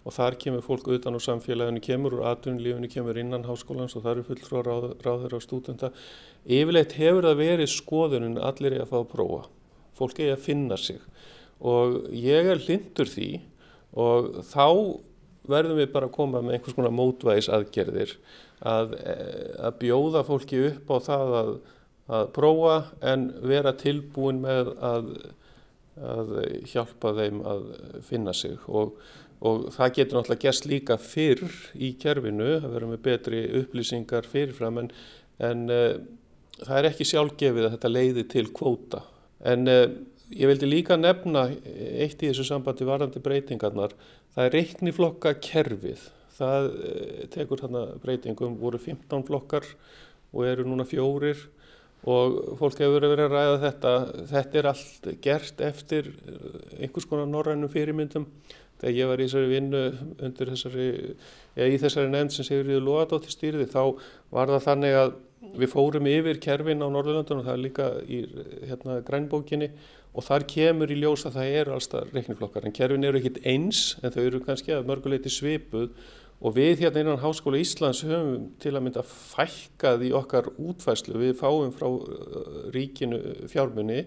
og 0.06 0.14
þar 0.14 0.38
kemur 0.42 0.64
fólk 0.66 0.88
utan 0.94 1.18
á 1.18 1.20
samfélaginu, 1.22 1.82
kemur 1.82 2.20
úr 2.20 2.28
atvinnulífinu, 2.30 2.90
kemur 2.94 3.18
innan 3.18 3.46
háskólans 3.48 3.96
og 3.98 4.04
það 4.06 4.12
eru 4.12 4.26
fulltrú 4.28 4.62
ráð, 4.62 4.86
ráður 5.02 5.34
á 5.34 5.40
stúdenta. 5.42 5.90
Yfirleitt 6.46 6.94
hefur 7.00 7.26
það 7.26 7.42
verið 7.42 7.72
skoðunin 7.74 8.38
allir 8.38 8.78
er 8.78 8.86
að 8.86 8.92
fá 8.92 9.00
að 9.00 9.10
prófa. 9.16 9.42
Fólk 9.98 10.22
er 10.22 10.36
að 10.36 10.46
finna 10.46 10.78
sig 10.78 11.02
og 11.66 12.10
ég 12.12 12.50
er 12.52 12.62
lindur 12.68 13.10
því 13.10 13.30
og 13.96 14.42
þá 14.46 14.68
verðum 15.50 15.80
við 15.80 15.94
bara 15.94 16.10
að 16.10 16.18
koma 16.18 16.42
með 16.44 16.58
einhvers 16.58 16.76
konar 16.76 16.94
mótvæðis 16.94 17.50
aðgerðir 17.54 18.16
að, 18.66 18.96
að 19.62 19.78
bjóða 19.82 20.26
fólki 20.28 20.62
upp 20.70 20.92
á 20.92 20.98
það 21.08 21.36
að, 21.40 21.52
að 22.12 22.32
prófa 22.36 22.78
en 23.06 23.30
vera 23.46 23.74
tilbúin 23.78 24.41
með 24.44 24.72
að, 24.86 25.12
að 25.98 26.34
hjálpa 26.70 27.13
þeim 27.18 27.39
að 27.50 27.70
finna 28.06 28.34
sig. 28.38 28.58
Og, 28.70 28.94
og 29.46 29.70
það 29.76 29.96
getur 30.00 30.20
náttúrulega 30.20 30.46
gerst 30.46 30.68
líka 30.70 31.00
fyrr 31.02 31.46
í 31.74 31.96
kerfinu 32.02 32.52
að 32.60 32.70
vera 32.76 32.91
með 32.91 33.06
betri 33.08 33.46
upplýsingar 33.62 34.30
fyrirfram 34.30 34.84
en, 34.84 34.91
en 35.44 35.65
uh, 35.74 35.96
það 36.62 36.82
er 36.82 36.89
ekki 36.91 37.10
sjálfgefið 37.10 37.70
að 37.70 37.78
þetta 37.78 37.94
leiði 37.94 38.28
til 38.36 38.46
kvóta. 38.54 39.02
En 39.46 39.65
uh, 39.72 39.88
ég 40.30 40.52
vildi 40.52 40.70
líka 40.70 41.00
nefna 41.00 41.48
eitt 41.50 42.22
í 42.22 42.30
þessu 42.30 42.46
sambandi 42.46 42.86
varandi 42.86 43.24
breytingarnar. 43.24 43.98
Það 44.36 44.50
er 44.50 44.58
reikniflokka 44.60 45.36
kerfið 45.41 46.06
það 46.38 46.70
uh, 46.70 47.20
tekur 47.34 47.65
þarna 47.65 47.86
breytingum 48.04 48.60
voru 48.62 48.78
15 48.78 49.26
flokkar 49.26 49.65
og 50.36 50.46
eru 50.46 50.65
núna 50.68 50.86
fjórir 50.86 51.39
og 52.06 52.58
fólk 52.60 52.82
hefur 52.84 53.02
verið 53.08 53.26
að 53.26 53.34
ræða 53.34 53.56
þetta. 53.63 53.94
Þetta 54.30 54.60
er 54.60 54.70
allt 54.70 55.10
gert 55.26 55.63
eftir 55.65 56.12
einhvers 56.78 57.10
konar 57.10 57.30
norrænum 57.30 57.72
fyrirmyndum. 57.74 58.28
Þegar 58.82 58.98
ég 59.00 59.10
var 59.10 59.22
í 59.22 59.26
þessari 59.26 59.52
vinnu 59.54 59.84
undir 60.28 60.52
þessari, 60.52 60.88
eða 61.56 61.70
í 61.72 61.78
þessari 61.82 62.12
nefnd 62.12 62.36
sem 62.36 62.46
Sigurður 62.46 62.84
Lóadóttir 62.84 63.34
stýrði 63.34 63.70
þá 63.72 63.82
var 64.36 64.52
það 64.52 64.65
þannig 64.68 64.98
að 65.00 65.13
við 65.56 65.72
fórum 65.72 66.10
yfir 66.10 66.41
kerfin 66.44 66.84
á 66.84 66.88
Norðurlandunum, 66.91 67.46
það 67.46 67.56
er 67.56 67.63
líka 67.63 67.88
í 68.04 68.20
hérna, 68.68 69.00
grænbókinni 69.08 69.70
og 70.15 70.26
þar 70.26 70.46
kemur 70.52 70.91
í 70.91 71.00
ljós 71.00 71.26
að 71.28 71.39
það 71.39 71.56
eru 71.62 71.76
allstað 71.76 72.13
reikniflokkar. 72.15 72.68
En 72.68 72.76
kerfin 72.76 73.08
eru 73.08 73.22
ekkit 73.22 73.41
eins 73.48 73.82
en 74.02 74.13
þau 74.13 74.22
eru 74.26 74.44
kannski 74.44 74.76
að 74.76 74.88
mörguleiti 74.89 75.32
svipuð 75.32 75.91
og 76.41 76.56
við 76.58 76.84
hérna 76.84 77.04
innan 77.04 77.21
Háskóla 77.24 77.62
Íslands 77.62 78.04
höfum 78.06 78.50
til 78.62 78.76
að 78.76 78.86
mynda 78.86 79.04
fækkað 79.08 80.08
í 80.08 80.13
okkar 80.17 80.52
útfæslu, 80.56 81.17
við 81.21 81.38
fáum 81.39 81.71
frá 81.76 81.88
ríkinu 82.76 83.21
fjármunni 83.52 84.04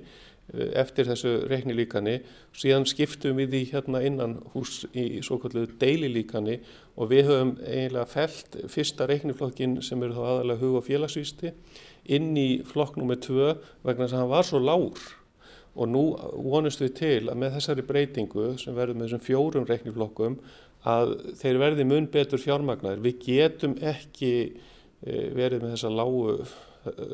eftir 0.48 1.08
þessu 1.08 1.32
reiknilíkani. 1.48 2.18
Síðan 2.56 2.86
skiptum 2.88 3.36
við 3.36 3.52
því 3.52 3.62
hérna 3.72 4.00
innan 4.06 4.38
hús 4.54 4.80
í 4.96 5.20
svo 5.24 5.36
kallu 5.42 5.66
deililíkani 5.80 6.58
og 6.96 7.12
við 7.12 7.28
höfum 7.28 7.52
eiginlega 7.60 8.08
felt 8.08 8.56
fyrsta 8.72 9.08
reikniflokkin 9.10 9.78
sem 9.84 10.02
eru 10.02 10.16
þá 10.16 10.24
aðalega 10.24 10.62
hug 10.62 10.80
og 10.80 10.88
félagsvísti 10.88 11.52
inn 12.16 12.32
í 12.40 12.48
flokk 12.64 12.96
nummið 12.96 13.24
tvö 13.28 13.50
vegna 13.84 14.06
þess 14.06 14.16
að 14.16 14.22
hann 14.22 14.32
var 14.32 14.48
svo 14.48 14.62
lágur. 14.62 15.04
Og 15.78 15.86
nú 15.92 16.04
vonumst 16.48 16.80
við 16.82 16.94
til 16.96 17.28
að 17.28 17.36
með 17.38 17.58
þessari 17.58 17.84
breytingu 17.86 18.48
sem 18.58 18.74
verður 18.74 18.98
með 18.98 19.10
þessum 19.10 19.26
fjórum 19.28 19.68
reikniflokkum 19.68 20.40
að 20.86 21.14
þeir 21.40 21.60
verði 21.64 21.86
mun 21.88 22.06
betur 22.12 22.42
fjármagnar 22.42 23.00
við 23.02 23.20
getum 23.24 23.74
ekki 23.82 24.32
verið 25.02 25.62
með 25.62 25.74
þessa 25.74 25.90
lágu 25.94 26.38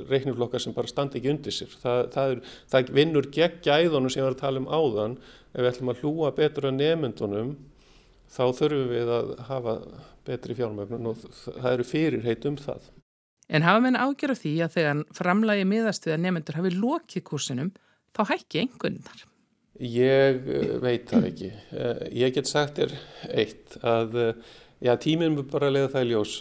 reikniflokkar 0.08 0.62
sem 0.62 0.74
bara 0.76 0.90
standi 0.90 1.18
ekki 1.18 1.32
undir 1.32 1.54
sér. 1.54 1.76
Það, 1.80 2.00
það, 2.14 2.32
er, 2.32 2.42
það 2.72 2.90
vinnur 2.98 3.28
gegn 3.34 3.60
gæðunum 3.64 4.12
sem 4.12 4.20
ég 4.20 4.28
var 4.28 4.36
að 4.36 4.42
tala 4.42 4.62
um 4.62 4.68
áðan. 4.70 5.16
Ef 5.54 5.60
við 5.60 5.70
ætlum 5.70 5.92
að 5.92 6.02
hlúa 6.02 6.32
betur 6.36 6.68
að 6.68 6.76
nefndunum 6.78 7.54
þá 8.34 8.44
þurfum 8.58 8.90
við 8.90 9.12
að 9.14 9.32
hafa 9.48 9.76
betri 10.26 10.56
fjármögnun 10.58 11.10
og 11.12 11.24
það 11.44 11.70
eru 11.72 11.88
fyrirheit 11.88 12.46
um 12.48 12.58
það. 12.60 12.88
En 13.52 13.66
hafa 13.66 13.82
menn 13.84 14.00
ágjör 14.00 14.32
af 14.32 14.40
því 14.40 14.54
að 14.64 14.76
þegar 14.78 15.02
framlægi 15.18 15.68
miðast 15.68 16.08
við 16.08 16.16
að 16.16 16.22
nefndur 16.24 16.58
hafi 16.60 16.74
lokið 16.78 17.26
kursinum 17.28 17.72
þá 18.16 18.22
hækki 18.32 18.64
einhvernar? 18.64 19.24
Ég 19.82 20.44
veit 20.82 21.08
það 21.10 21.30
ekki. 21.32 21.48
Ég 22.14 22.34
get 22.36 22.46
sagt 22.50 22.78
þér 22.78 22.92
eitt 23.34 23.78
að 23.82 24.20
Já, 24.84 24.92
tíminn 25.00 25.38
er 25.38 25.46
bara 25.48 25.70
að 25.70 25.76
leiða 25.78 25.90
það 25.94 26.02
í 26.02 26.08
ljós. 26.10 26.32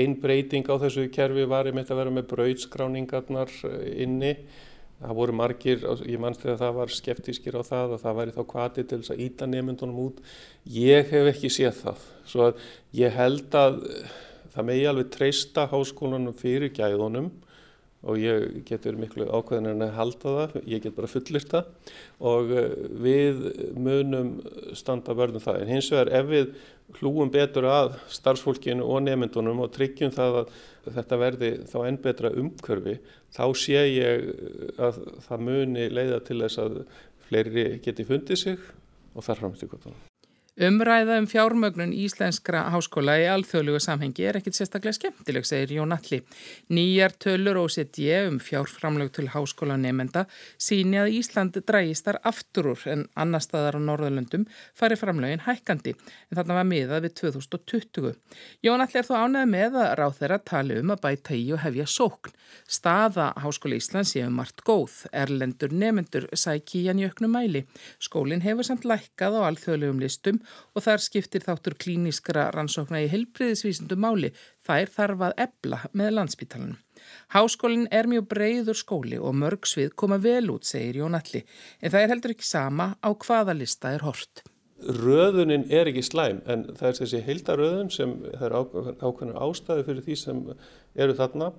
Einn 0.00 0.14
breyting 0.22 0.68
á 0.70 0.80
þessu 0.80 1.02
kerfi 1.12 1.42
var 1.50 1.68
einmitt 1.68 1.90
að 1.92 1.98
vera 2.00 2.12
með 2.14 2.28
brauðskráningarnar 2.30 3.52
inni. 4.00 4.30
Það 5.00 5.16
voru 5.18 5.34
margir, 5.36 5.84
ég 6.08 6.20
mannst 6.20 6.40
þegar 6.44 6.58
það 6.60 6.78
var 6.78 6.94
skeptískir 6.94 7.58
á 7.60 7.62
það 7.64 7.94
og 7.96 8.00
það 8.00 8.16
væri 8.20 8.34
þá 8.36 8.40
kvati 8.52 8.84
til 8.84 9.00
þess 9.02 9.12
að 9.12 9.22
íta 9.26 9.48
nefndunum 9.48 10.00
út. 10.06 10.24
Ég 10.72 11.12
hef 11.12 11.30
ekki 11.34 11.52
séð 11.52 11.78
það. 11.82 12.08
Svo 12.32 12.48
að 12.48 12.64
ég 12.96 13.16
held 13.16 13.56
að 13.60 13.78
það 14.54 14.68
megi 14.70 14.88
alveg 14.94 15.12
treysta 15.18 15.68
háskólanum 15.68 16.36
fyrir 16.40 16.72
gæðunum 16.76 17.30
og 18.00 18.16
ég 18.16 18.62
getur 18.68 18.96
miklu 18.96 19.26
ákveðin 19.28 19.74
en 19.74 19.84
að 19.84 19.96
halda 19.98 20.34
það, 20.36 20.54
ég 20.72 20.82
get 20.84 20.96
bara 20.96 21.10
fullir 21.10 21.46
það 21.50 21.94
og 22.30 22.52
við 23.04 23.42
munum 23.76 24.30
standa 24.78 25.16
vörðum 25.16 25.44
það. 25.44 25.60
En 25.62 25.72
hins 25.74 25.90
vegar 25.92 26.12
ef 26.20 26.30
við 26.30 26.54
hlúum 27.00 27.30
betur 27.32 27.68
að 27.70 27.94
starfsfólkinu 28.10 28.86
og 28.86 29.04
nefndunum 29.04 29.62
og 29.66 29.72
tryggjum 29.76 30.14
það 30.16 30.42
að 30.42 30.52
þetta 30.96 31.20
verði 31.20 31.50
þá 31.70 31.78
enn 31.84 32.02
betra 32.02 32.34
umkörfi, 32.42 32.98
þá 33.36 33.44
sé 33.54 33.84
ég 33.92 34.30
að 34.80 35.02
það 35.28 35.48
muni 35.50 35.88
leiða 35.92 36.22
til 36.24 36.40
þess 36.44 36.64
að 36.64 36.84
fleiri 37.28 37.66
geti 37.84 38.08
fundið 38.08 38.46
sig 38.46 38.70
og 39.14 39.26
þar 39.26 39.44
það. 39.60 40.09
Umræða 40.60 41.14
um 41.16 41.24
fjármögnun 41.24 41.92
íslenskra 41.96 42.66
háskóla 42.68 43.14
í 43.16 43.22
alþjóðlugu 43.32 43.78
samhengi 43.80 44.26
er 44.28 44.36
ekkit 44.36 44.58
sérstaklega 44.58 44.92
skemmtileg, 44.92 45.46
segir 45.48 45.70
Jón 45.78 45.94
Alli. 45.96 46.18
Nýjar 46.68 47.14
tölur 47.16 47.62
OCD 47.62 48.02
um 48.26 48.36
fjárframlög 48.44 49.08
til 49.16 49.30
háskóla 49.32 49.78
nefnda 49.80 50.26
síni 50.60 51.00
að 51.00 51.14
Ísland 51.16 51.56
drægist 51.64 52.04
þar 52.04 52.18
aftur 52.28 52.68
úr 52.74 52.84
en 52.92 53.06
annar 53.16 53.40
staðar 53.40 53.78
á 53.78 53.86
Norðalöndum 53.86 54.44
fari 54.76 54.98
framlögin 55.00 55.46
hækkandi, 55.46 55.94
en 56.28 56.36
þarna 56.36 56.58
var 56.58 56.68
miðað 56.68 57.06
við 57.06 57.16
2020. 57.22 58.12
Jón 58.60 58.84
Alli 58.84 59.00
er 59.00 59.08
þó 59.08 59.16
ánægð 59.16 59.50
með 59.56 59.80
að 59.80 59.94
ráð 60.02 60.20
þeirra 60.20 60.40
tali 60.52 60.78
um 60.82 60.92
að 60.92 61.02
bæta 61.06 61.40
í 61.40 61.48
og 61.56 61.64
hefja 61.64 61.88
sókn. 61.88 62.36
Staða 62.68 63.30
Háskóla 63.40 63.80
Íslands 63.80 64.12
séu 64.12 64.28
margt 64.28 64.60
góð, 64.66 65.06
erlendur 65.14 65.72
nefnendur 65.72 66.28
sæki 66.34 66.84
í 66.84 66.86
hann 66.90 67.00
jöknum 67.00 67.32
mæli. 67.32 67.64
Skólinn 68.02 68.44
hefur 68.44 68.66
samt 68.66 68.84
lækkað 68.84 69.38
á 69.38 69.48
alþjóðlegum 69.48 70.02
listum 70.02 70.40
og 70.74 70.84
þar 70.86 71.04
skiptir 71.04 71.44
þáttur 71.46 71.76
klíniskra 71.80 72.48
rannsókna 72.54 73.02
í 73.04 73.08
helbriðisvísundum 73.12 74.04
máli. 74.04 74.32
Þær 74.66 74.94
þarf 74.96 75.26
að 75.28 75.36
ebla 75.46 75.80
með 75.96 76.14
landsbítalanum. 76.18 76.78
Háskólinn 77.34 77.88
er 77.94 78.08
mjög 78.10 78.28
breyður 78.30 78.78
skóli 78.78 79.18
og 79.18 79.36
mörg 79.40 79.66
svið 79.68 79.94
koma 79.96 80.20
vel 80.20 80.50
út, 80.52 80.68
segir 80.68 81.00
Jón 81.00 81.16
Alli, 81.16 81.44
en 81.80 81.92
það 81.92 82.02
er 82.02 82.14
heldur 82.14 82.34
ekki 82.36 82.46
sama 82.46 82.92
á 83.00 83.08
hvaða 83.14 83.56
lista 83.56 83.94
er 83.94 84.04
hort. 84.04 84.44
Röðunin 84.80 85.66
er 85.68 85.90
ekki 85.90 86.02
slæm 86.04 86.40
en 86.48 86.64
það 86.76 86.86
er 86.88 86.98
þessi 87.02 87.24
heildaröðun 87.26 87.90
sem 87.92 88.14
er 88.32 88.54
ákveðnar 88.54 89.40
ástæði 89.44 89.84
fyrir 89.88 90.06
því 90.06 90.16
sem 90.16 90.38
eru 90.96 91.16
þarna 91.18 91.50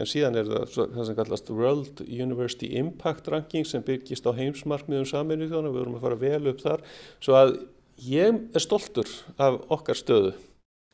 en 0.00 0.08
síðan 0.08 0.38
er 0.40 0.48
það 0.48 0.94
það 0.94 1.08
sem 1.08 1.18
kallast 1.18 1.52
World 1.52 2.00
University 2.06 2.70
Impact 2.80 3.28
Ranking 3.28 3.68
sem 3.68 3.84
byggist 3.84 4.24
á 4.24 4.32
heimsmarkmiðum 4.38 5.08
saminu 5.10 5.50
þjóna, 5.50 5.68
við 5.68 5.82
vorum 5.82 5.98
að 5.98 6.06
fara 6.06 6.20
vel 6.22 6.52
upp 6.52 6.64
þar 6.64 6.84
svo 7.18 7.36
að 7.36 7.54
ég 7.98 8.40
er 8.54 8.62
stoltur 8.62 9.08
af 9.38 9.60
okkar 9.72 9.98
stöðu. 9.98 10.32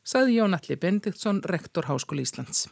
Saði 0.03 0.39
Jón 0.39 0.57
Alli 0.57 0.75
Bendiktsson, 0.79 1.43
rektor 1.45 1.85
Háskóli 1.89 2.25
Íslands. 2.25 2.67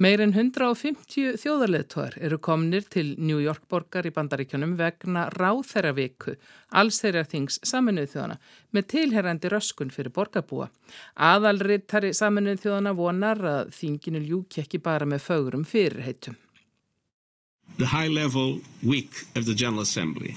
Meir 0.00 0.22
en 0.24 0.30
150 0.32 1.34
þjóðarleðtóðar 1.42 2.14
eru 2.24 2.38
komnir 2.40 2.86
til 2.88 3.10
New 3.20 3.36
York 3.36 3.66
borgar 3.68 4.06
í 4.08 4.12
bandaríkjunum 4.16 4.72
vegna 4.78 5.26
ráþæraviku, 5.34 6.38
allsherjarþings 6.72 7.60
saminuð 7.68 8.14
þjóðana, 8.14 8.38
með 8.72 8.88
tilherrandi 8.94 9.50
röskun 9.52 9.92
fyrir 9.92 10.14
borgarbúa. 10.16 10.70
Aðalriðtari 11.20 12.14
saminuð 12.16 12.62
þjóðana 12.64 12.96
vonar 12.96 13.44
að 13.44 13.74
þinginu 13.76 14.24
ljúki 14.24 14.64
ekki 14.64 14.80
bara 14.80 15.04
með 15.04 15.26
fögurum 15.26 15.68
fyrirheitum. 15.68 16.40
The 17.78 17.86
high-level 17.86 18.60
week 18.82 19.12
of 19.34 19.46
the 19.46 19.54
General 19.54 19.82
Assembly. 19.82 20.36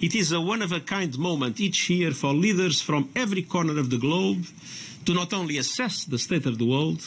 It 0.00 0.14
is 0.14 0.32
a 0.32 0.40
one-of-a-kind 0.40 1.18
moment 1.18 1.60
each 1.60 1.90
year 1.90 2.12
for 2.12 2.32
leaders 2.32 2.80
from 2.80 3.10
every 3.14 3.42
corner 3.42 3.78
of 3.78 3.90
the 3.90 3.98
globe 3.98 4.44
to 5.04 5.12
not 5.12 5.32
only 5.32 5.58
assess 5.58 6.04
the 6.04 6.18
state 6.18 6.46
of 6.46 6.58
the 6.58 6.64
world, 6.64 7.02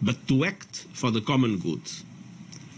but 0.00 0.28
to 0.28 0.44
act 0.44 0.86
for 0.92 1.10
the 1.10 1.20
common 1.20 1.58
good. 1.58 1.82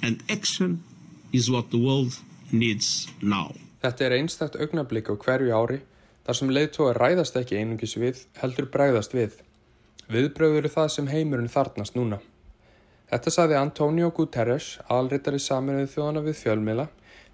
And 0.02 0.22
action 0.28 0.84
is 1.32 1.50
what 1.50 1.70
the 1.70 1.78
world 1.78 2.18
needs 2.52 3.08
now. 3.20 3.52
Þetta 3.82 4.08
er 4.08 4.16
einstakt 4.18 4.56
augnablík 4.58 5.10
á 5.12 5.14
hverju 5.14 5.52
ári 5.54 5.82
þar 6.26 6.38
sem 6.38 6.50
leiðtóa 6.50 6.94
ræðast 6.96 7.36
ekki 7.40 7.58
einungis 7.60 7.94
við, 8.00 8.24
heldur 8.40 8.66
bregðast 8.72 9.14
við. 9.14 9.36
Viðbröður 10.08 10.70
það 10.72 10.88
sem 10.96 11.10
heimurinn 11.12 11.52
þarnast 11.52 11.96
núna. 11.98 12.18
Þetta 13.08 13.30
saði 13.32 13.54
Antonio 13.56 14.10
Guterres, 14.12 14.74
alrittari 14.92 15.38
saminuðið 15.40 15.92
þjóðana 15.94 16.22
við 16.26 16.34
fjölmiðla, 16.42 16.84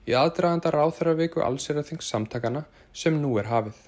í 0.07 0.15
aðdraganda 0.15 0.71
ráþæraviku 0.71 1.43
allseraþings 1.43 2.11
samtakana 2.13 2.63
sem 2.95 3.17
nú 3.19 3.33
er 3.43 3.51
hafið. 3.51 3.81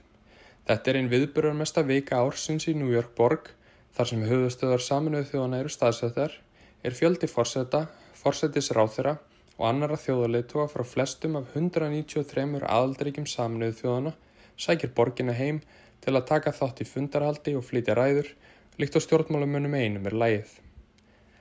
Þetta 0.67 0.91
er 0.91 0.99
einn 0.99 1.13
viðburðarmesta 1.13 1.85
vika 1.87 2.19
ársins 2.25 2.67
í 2.67 2.75
New 2.75 2.91
York 2.91 3.15
borg 3.15 3.53
þar 3.95 4.11
sem 4.11 4.27
höfustöðar 4.27 4.83
saminuðu 4.83 5.31
þjóðana 5.31 5.63
eru 5.63 5.75
staðsettar, 5.77 6.35
er 6.83 6.99
fjöldi 6.99 7.31
fórseta, 7.31 7.85
fórsetis 8.19 8.73
ráþæra 8.75 9.15
og 9.55 9.71
annara 9.71 10.03
þjóðarleituga 10.09 10.67
frá 10.75 10.83
flestum 10.97 11.39
af 11.39 11.55
193 11.55 12.67
aðaldaríkjum 12.67 13.31
saminuðu 13.31 13.79
þjóðana 13.85 14.17
sækir 14.59 14.91
borgina 14.99 15.39
heim 15.39 15.63
til 16.03 16.19
að 16.19 16.29
taka 16.35 16.59
þátt 16.59 16.83
í 16.83 16.91
fundarhaldi 16.91 17.55
og 17.55 17.67
flytja 17.71 17.95
ræður 17.95 18.35
líkt 18.83 18.99
á 18.99 19.01
stjórnmálamönnum 19.07 19.79
einum 19.79 20.11
er 20.11 20.23
lægið. 20.27 20.66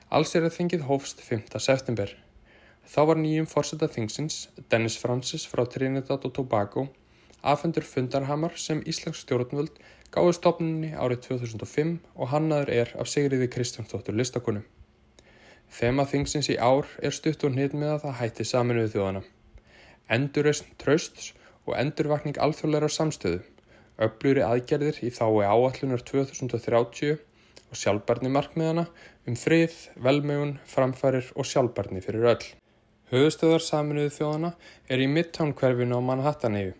Allseraþingið 0.06 0.84
hófst 0.86 1.18
5. 1.26 1.56
september. 1.58 2.12
Þá 2.86 2.98
var 3.08 3.18
nýjum 3.18 3.48
fórseta 3.50 3.88
þingsins, 3.90 4.44
Dennis 4.70 4.94
Francis 5.02 5.42
frá 5.50 5.64
Trinidad 5.66 6.22
og 6.22 6.30
Tobago, 6.36 6.84
afhendur 7.42 7.82
fundarhamar 7.82 8.54
sem 8.54 8.84
Íslands 8.86 9.24
stjórnvöld 9.24 9.80
gáði 10.14 10.36
stopninni 10.38 10.92
árið 10.94 11.24
2005 11.26 11.96
og 12.14 12.30
hannaður 12.30 12.70
er 12.76 12.94
af 13.02 13.10
Sigriði 13.10 13.50
Kristjánsdóttur 13.50 14.14
listakunum. 14.14 14.62
Þema 15.74 16.06
þingsins 16.06 16.52
í 16.54 16.60
ár 16.62 16.86
er 17.02 17.10
stutt 17.10 17.42
og 17.42 17.58
hnit 17.58 17.74
með 17.74 17.96
að 17.96 18.02
það 18.06 18.18
hætti 18.20 18.46
saminuðu 18.46 18.94
þjóðana. 18.94 19.26
Endurreysn 20.06 20.70
trösts 20.78 21.32
og 21.66 21.74
endurvakning 21.82 22.38
alþjóðleira 22.38 22.94
samstöðu, 22.94 23.42
öfluri 23.98 24.46
aðgerðir 24.46 25.02
í 25.02 25.10
þái 25.10 25.50
áallunar 25.50 26.06
2030 26.06 27.18
og 27.66 27.80
sjálfbarni 27.80 28.30
markmiðana 28.30 28.86
um 29.26 29.34
frið, 29.34 29.74
velmögun, 29.98 30.56
framfærir 30.70 31.32
og 31.34 31.46
sjálfbarni 31.50 32.02
fyrir 32.04 32.28
öll. 32.30 32.44
Höfustöðar 33.10 33.62
saminuðu 33.62 34.12
þjóðana 34.14 34.52
er 34.90 35.02
í 35.02 35.08
Midtown 35.10 35.54
hverfinu 35.58 35.98
á 35.98 36.02
Manhattaneyju 36.02 36.74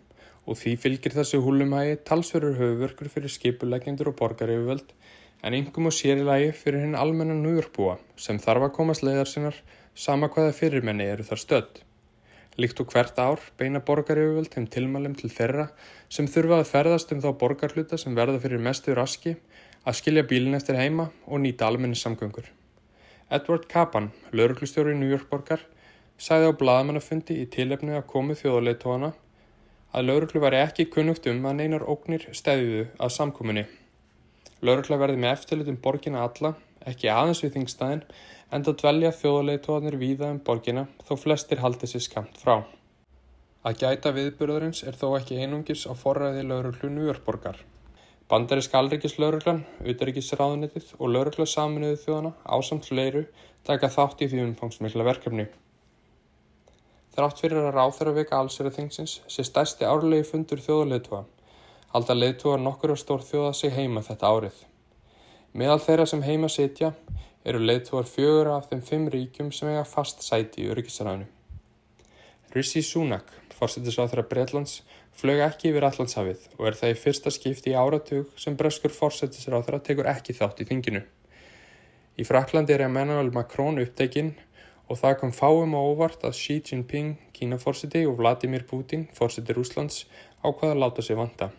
og 0.47 0.55
því 0.59 0.75
fylgir 0.79 1.15
þessu 1.15 1.41
húlumhægi 1.43 1.97
talsverður 2.07 2.55
höfuverkur 2.61 3.11
fyrir 3.11 3.33
skipulegendur 3.33 4.13
og 4.13 4.17
borgaryfirvöld 4.21 4.93
en 5.43 5.57
yngum 5.59 5.89
og 5.91 5.95
sérilagi 5.95 6.53
fyrir 6.55 6.85
hinn 6.85 6.95
almennan 6.99 7.43
nújörgbúa 7.43 7.97
sem 8.15 8.39
þarf 8.39 8.69
að 8.69 8.75
komast 8.79 9.03
leiðar 9.03 9.31
sinnar 9.31 9.59
sama 9.95 10.31
hvaða 10.31 10.55
fyrirmenni 10.55 11.07
eru 11.11 11.27
þar 11.27 11.43
stödd. 11.43 11.83
Líkt 12.57 12.79
og 12.81 12.89
hvert 12.93 13.19
ár 13.21 13.43
beina 13.59 13.83
borgaryfirvöld 13.83 14.53
þeim 14.55 14.69
tilmælum 14.71 15.19
til 15.19 15.29
þeirra 15.29 15.67
sem 16.09 16.31
þurfa 16.31 16.61
að 16.63 16.71
ferðast 16.71 17.11
um 17.13 17.21
þá 17.21 17.29
borgarhluta 17.43 17.99
sem 17.99 18.15
verða 18.17 18.39
fyrir 18.41 18.63
mestu 18.63 18.95
raski 18.97 19.35
að 19.87 19.95
skilja 20.01 20.25
bílinn 20.27 20.57
eftir 20.57 20.75
heima 20.75 21.07
og 21.25 21.39
nýta 21.39 21.69
almenni 21.69 21.95
samgöngur. 21.95 22.49
Edward 23.31 23.67
Kapan, 23.71 24.09
lauruglustjóri 24.35 24.91
í 24.91 24.99
Nújörgborgar, 24.99 25.61
sæði 26.19 26.51
á 26.51 26.59
bladamannafundi 26.59 27.37
í 27.39 27.45
tilefni 27.53 27.95
að 27.95 28.07
komu 28.11 28.35
þjóðarleitóana 28.35 29.13
að 29.95 30.09
lauruglu 30.09 30.41
væri 30.43 30.59
ekki 30.65 30.87
kunnugt 30.91 31.27
um 31.31 31.45
að 31.47 31.59
neinar 31.61 31.85
ógnir 31.87 32.27
stæðuðu 32.35 32.87
að 32.99 33.13
samkominni. 33.15 33.63
Laurugla 34.59 34.99
verði 34.99 35.21
með 35.23 35.35
eftirlitum 35.37 35.79
borgina 35.83 36.25
alla, 36.25 36.53
ekki 36.83 37.11
aðeins 37.13 37.43
við 37.45 37.55
þingstæðin, 37.55 38.03
en 38.51 38.67
það 38.67 38.79
dvelja 38.81 39.13
þjóðarleitóðanir 39.21 39.99
víða 40.01 40.33
um 40.33 40.41
borgina 40.43 40.87
þó 41.07 41.15
flestir 41.23 41.63
haldi 41.63 41.87
sér 41.87 42.03
skamt 42.03 42.43
frá. 42.43 42.59
Að 43.63 43.81
gæta 43.83 44.13
viðburðarins 44.15 44.83
er 44.83 44.99
þó 44.99 45.09
ekki 45.17 45.39
einungis 45.39 45.87
á 45.87 45.93
forræði 45.95 46.43
lauruglu 46.47 46.91
Nújörgborgar. 46.91 47.59
Bandarisk 48.27 48.73
alryggislauruglan, 48.75 49.61
auðarryggisráðunitið 49.85 50.89
og 50.97 51.11
laurugla 51.13 51.45
saminuðu 51.47 51.99
þjóðana 52.01 52.31
ásamt 52.43 52.89
fleiru 52.89 53.21
taka 53.69 53.87
þátt 53.87 54.23
í 54.25 54.27
því 54.33 54.41
umfangsmikla 54.49 55.05
verkefni. 55.07 55.45
Þrátt 57.15 57.39
fyrir 57.39 57.69
að 57.69 57.77
ráþæra 57.77 58.13
vika 58.17 58.41
allsera 58.41 58.73
þingsins 58.75 59.13
sé 59.31 59.45
stærsti 59.47 59.87
árlegi 59.87 60.27
fundur 60.27 60.59
þjóðuleitua. 60.65 61.21
Halda 61.93 62.17
leitua 62.17 62.57
nokkur 62.59 62.97
og 62.97 62.99
stór 62.99 63.23
þjóða 63.23 63.53
sig 63.55 63.71
heima 63.77 64.03
þetta 64.03 64.33
árið. 64.35 64.59
Meðal 65.55 65.79
þeirra 65.87 66.09
sem 66.11 66.27
heima 66.27 66.51
sitja 66.51 66.91
eru 67.47 67.63
leituar 67.63 68.11
fjögur 68.11 68.51
af 68.57 68.67
þeim 68.67 68.83
fimm 68.91 69.07
ríkjum 69.15 69.55
sem 69.55 69.71
eiga 69.71 69.87
fast 69.87 70.27
sæti 70.27 70.65
í 70.65 70.69
öryggisræðinu. 70.75 71.31
Rishi 72.51 72.83
Sunak, 72.83 73.31
fórsetisráþæra 73.55 74.27
Breitlands, 74.27 74.81
flög 75.17 75.39
ekki 75.41 75.71
yfir 75.71 75.85
Allandshafið 75.87 76.43
og 76.59 76.67
er 76.69 76.75
það 76.77 76.91
í 76.93 76.97
fyrsta 77.01 77.31
skipti 77.33 77.71
í 77.71 77.77
áratug 77.77 78.33
sem 78.37 78.57
breskur 78.57 78.93
fórsetisráþæra 78.93 79.79
tekur 79.85 80.09
ekki 80.11 80.35
þátt 80.37 80.61
í 80.61 80.67
þinginu. 80.69 81.01
Í 82.21 82.25
Fraklandi 82.25 82.75
er 82.75 82.83
Emmanuel 82.85 83.31
Macron 83.33 83.81
upptekinn 83.81 84.35
og 84.87 84.99
það 85.01 85.15
kom 85.21 85.33
fáum 85.33 85.73
á 85.73 85.81
óvart 85.81 86.21
að 86.27 86.37
Xi 86.37 86.59
Jinping, 86.69 87.15
Kínaforsiti 87.33 88.03
og 88.05 88.19
Vladimir 88.21 88.65
Putin, 88.69 89.07
forsiti 89.17 89.55
Rúslands, 89.57 90.05
ákvaða 90.45 90.75
að 90.75 90.81
láta 90.83 91.05
sig 91.05 91.17
vanda. 91.17 91.49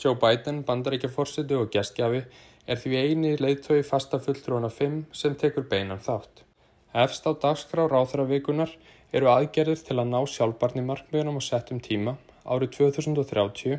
Joe 0.00 0.18
Biden, 0.18 0.64
bandaríkjaforsiti 0.66 1.56
og 1.56 1.70
gestgjafi 1.70 2.24
er 2.66 2.80
því 2.80 3.04
eini 3.04 3.36
leiðtögi 3.38 3.86
fasta 3.86 4.18
fulltrúana 4.18 4.70
5 4.70 5.04
sem 5.14 5.36
tekur 5.38 5.68
beinan 5.70 6.02
þátt. 6.02 6.42
Efst 6.90 7.22
á 7.22 7.32
dagskrá 7.38 7.86
ráþravíkunar 7.86 8.74
eru 9.14 9.30
aðgerðir 9.30 9.86
til 9.86 9.98
að 10.00 10.10
ná 10.10 10.20
sjálfbarni 10.26 10.82
markmiðunum 10.86 11.38
á 11.38 11.42
settum 11.46 11.78
tíma 11.82 12.16
árið 12.44 12.74
2030 12.78 13.78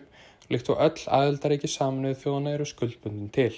líkt 0.52 0.70
og 0.74 0.82
öll 0.86 1.04
aðeldaríki 1.18 1.70
saminuð 1.72 2.18
þjóðana 2.22 2.56
eru 2.58 2.68
skuldbundin 2.70 3.32
til. 3.36 3.54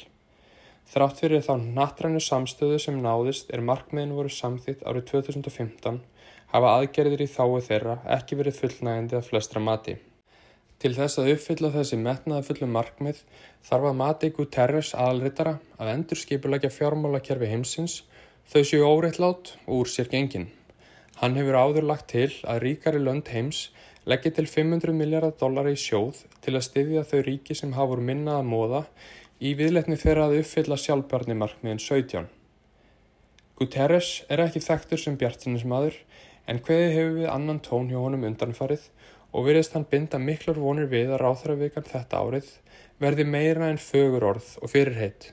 Þrátt 0.94 1.22
fyrir 1.24 1.44
þá 1.46 1.54
nattrænu 1.78 2.22
samstöðu 2.22 2.80
sem 2.82 2.98
náðist 3.02 3.54
er 3.56 3.64
markmiðin 3.66 4.16
voru 4.18 4.32
samþýtt 4.32 4.84
árið 4.86 5.08
2015 5.12 6.02
hafa 6.54 6.74
aðgerðir 6.78 7.24
í 7.26 7.30
þáu 7.34 7.62
þeirra 7.68 8.00
ekki 8.18 8.38
verið 8.40 8.60
fullnægandi 8.60 9.18
að 9.18 9.30
flestra 9.30 9.62
mati. 9.64 9.96
Til 10.84 10.92
þess 10.98 11.22
að 11.22 11.30
uppfylla 11.34 11.72
þessi 11.74 11.98
metnaða 11.98 12.46
fullu 12.50 12.68
markmið 12.70 13.22
þarf 13.70 13.88
að 13.90 14.00
mati 14.02 14.30
Guterres 14.36 14.92
aðalritara 14.94 15.54
að 15.80 15.92
endur 15.94 16.20
skipulegja 16.20 16.74
fjármálakerfi 16.76 17.50
heimsins 17.50 18.02
þau 18.52 18.62
séu 18.68 18.84
óreittlátt 18.84 19.54
og 19.64 19.80
úr 19.80 19.92
sér 19.94 20.12
gengin. 20.12 20.50
Hann 21.22 21.38
hefur 21.40 21.56
áður 21.56 21.88
lagt 21.88 22.10
til 22.12 22.30
að 22.44 22.66
ríkari 22.66 23.00
lönd 23.00 23.32
heims 23.32 23.70
leggja 24.10 24.34
til 24.36 24.48
500 24.52 24.96
miljardar 24.98 25.36
dollara 25.40 25.72
í 25.72 25.80
sjóð 25.80 26.26
til 26.44 26.56
að 26.58 26.66
styðja 26.68 27.04
þau 27.08 27.20
ríki 27.28 27.56
sem 27.56 27.76
hafur 27.78 28.02
minnað 28.04 28.42
að 28.42 28.50
móða 28.52 28.82
í 29.40 29.54
viðletni 29.60 29.96
þeirra 30.00 30.28
að 30.28 30.40
uppfylla 30.42 30.78
sjálfbarni 30.80 31.38
markmiðin 31.40 31.82
17. 31.84 32.28
Guterres 33.60 34.12
er 34.34 34.44
ekki 34.44 34.64
þekktur 34.64 35.00
sem 35.00 35.16
bjartinismadur 35.20 35.96
en 36.52 36.60
hveði 36.60 36.92
hefur 36.98 37.18
við 37.22 37.32
annan 37.32 37.62
tón 37.64 37.88
hjá 37.92 38.00
honum 38.02 38.28
undanfarið 38.28 38.90
og 39.34 39.48
veriðst 39.48 39.78
hann 39.78 39.88
binda 39.90 40.20
miklar 40.20 40.60
vonir 40.60 40.90
við 40.92 41.14
að 41.14 41.24
ráþravíkan 41.24 41.88
þetta 41.90 42.20
árið 42.20 42.50
verði 43.02 43.26
meira 43.28 43.70
en 43.72 43.82
fögur 43.82 44.26
orð 44.34 44.56
og 44.62 44.72
fyrirheit. 44.74 45.32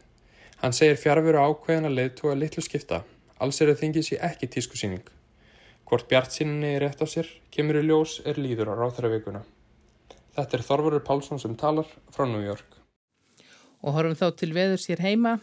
Hann 0.62 0.76
segir 0.76 1.00
fjárveru 1.00 1.40
ákveðan 1.40 1.90
að 1.90 1.96
leiðtúa 1.98 2.36
litlu 2.38 2.62
skipta, 2.64 3.02
alls 3.40 3.60
er 3.60 3.72
að 3.72 3.82
þingið 3.82 4.06
sér 4.06 4.28
ekki 4.30 4.50
tískusýning. 4.56 5.19
Hvort 5.90 6.06
bjart 6.10 6.30
síninni 6.30 6.76
er 6.76 6.84
rétt 6.86 7.02
á 7.02 7.06
sér, 7.10 7.26
kemur 7.50 7.80
í 7.80 7.86
ljós 7.88 8.20
er 8.22 8.38
líður 8.38 8.70
á 8.70 8.74
ráþravíkuna. 8.78 9.42
Þetta 10.36 10.56
er 10.56 10.68
Þorvarur 10.68 11.02
Pálsson 11.02 11.42
sem 11.42 11.56
talar 11.58 11.90
frá 12.14 12.28
York 12.30 12.80
og 13.80 13.96
horfum 13.96 14.16
þá 14.18 14.26
til 14.36 14.52
veður 14.56 14.80
sér 14.80 15.02
heima. 15.04 15.38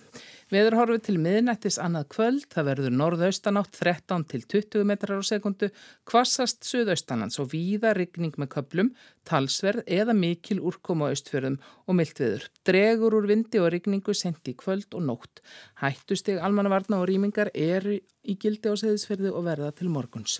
Veður 0.48 0.78
horfum 0.80 1.02
til 1.04 1.18
miðnættis 1.20 1.76
annað 1.84 2.06
kvöld, 2.14 2.46
það 2.54 2.68
verður 2.70 2.94
norðaustanátt 2.96 3.74
13 3.76 4.24
til 4.32 4.46
20 4.48 4.86
metrar 4.88 5.20
á 5.20 5.24
sekundu, 5.28 5.68
kvassast 6.08 6.64
suðaustanlands 6.64 7.42
og 7.44 7.50
víða 7.52 7.92
rigning 7.98 8.32
með 8.40 8.54
köplum, 8.54 8.94
talsverð 9.28 9.84
eða 9.92 10.16
mikil 10.16 10.62
úrkoma 10.64 11.12
á 11.12 11.12
austfjörðum 11.12 11.60
og 11.60 12.00
myltviður. 12.00 12.48
Dregur 12.64 13.18
úr 13.20 13.28
vindi 13.28 13.60
og 13.60 13.74
rigningu 13.76 14.16
sendi 14.16 14.56
kvöld 14.56 14.96
og 14.96 15.04
nótt. 15.10 15.44
Hættusteg 15.84 16.40
almannavarna 16.40 17.02
og 17.02 17.10
rýmingar 17.12 17.52
eru 17.52 18.00
í 18.00 18.40
gildi 18.40 18.72
á 18.72 18.76
seðisferði 18.80 19.36
og 19.36 19.44
verða 19.50 19.74
til 19.76 19.92
morguns. 19.92 20.40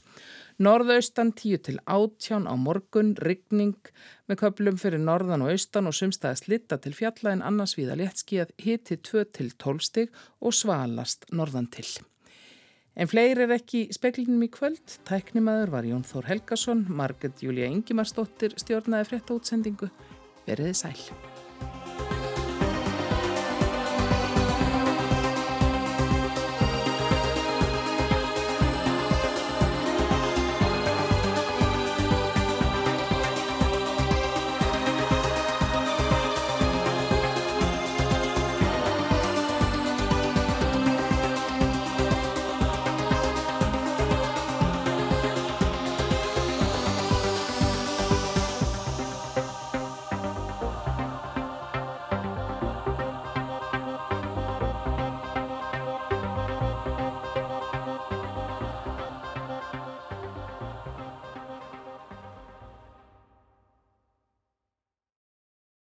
Norðaustan 0.58 1.36
10 1.38 1.60
til 1.68 1.76
18 1.86 2.48
á 2.50 2.54
morgun, 2.58 3.12
rigning 3.22 3.92
með 4.26 4.40
köplum 4.42 4.80
fyrir 4.82 5.04
norðan 5.04 5.44
og 5.46 5.54
austan 5.54 5.86
og 5.86 5.94
sumstaði 5.94 6.42
slitta 6.42 6.80
til 6.82 6.96
fjalla 6.98 7.36
en 7.36 7.46
annars 7.46 7.76
viða 7.78 8.00
léttskíð 8.00 8.56
hiti 8.66 8.98
2 8.98 9.28
til 9.38 9.54
12 9.54 9.86
stig 9.86 10.20
og 10.42 10.58
svalast 10.58 11.30
norðan 11.30 11.70
til. 11.70 11.86
En 12.98 13.06
fleiri 13.06 13.46
er 13.46 13.54
ekki 13.54 13.86
speklinum 13.94 14.42
í 14.48 14.50
kvöld. 14.50 14.98
Tæknimaður 15.06 15.76
var 15.78 15.86
Jón 15.86 16.06
Þór 16.10 16.32
Helgason, 16.32 16.88
Marget 16.90 17.46
Júlia 17.46 17.70
Ingimarsdóttir 17.70 18.58
stjórnaði 18.58 19.12
frétta 19.12 19.38
útsendingu. 19.38 19.94
Verðið 20.50 20.80
sæl. 20.82 21.37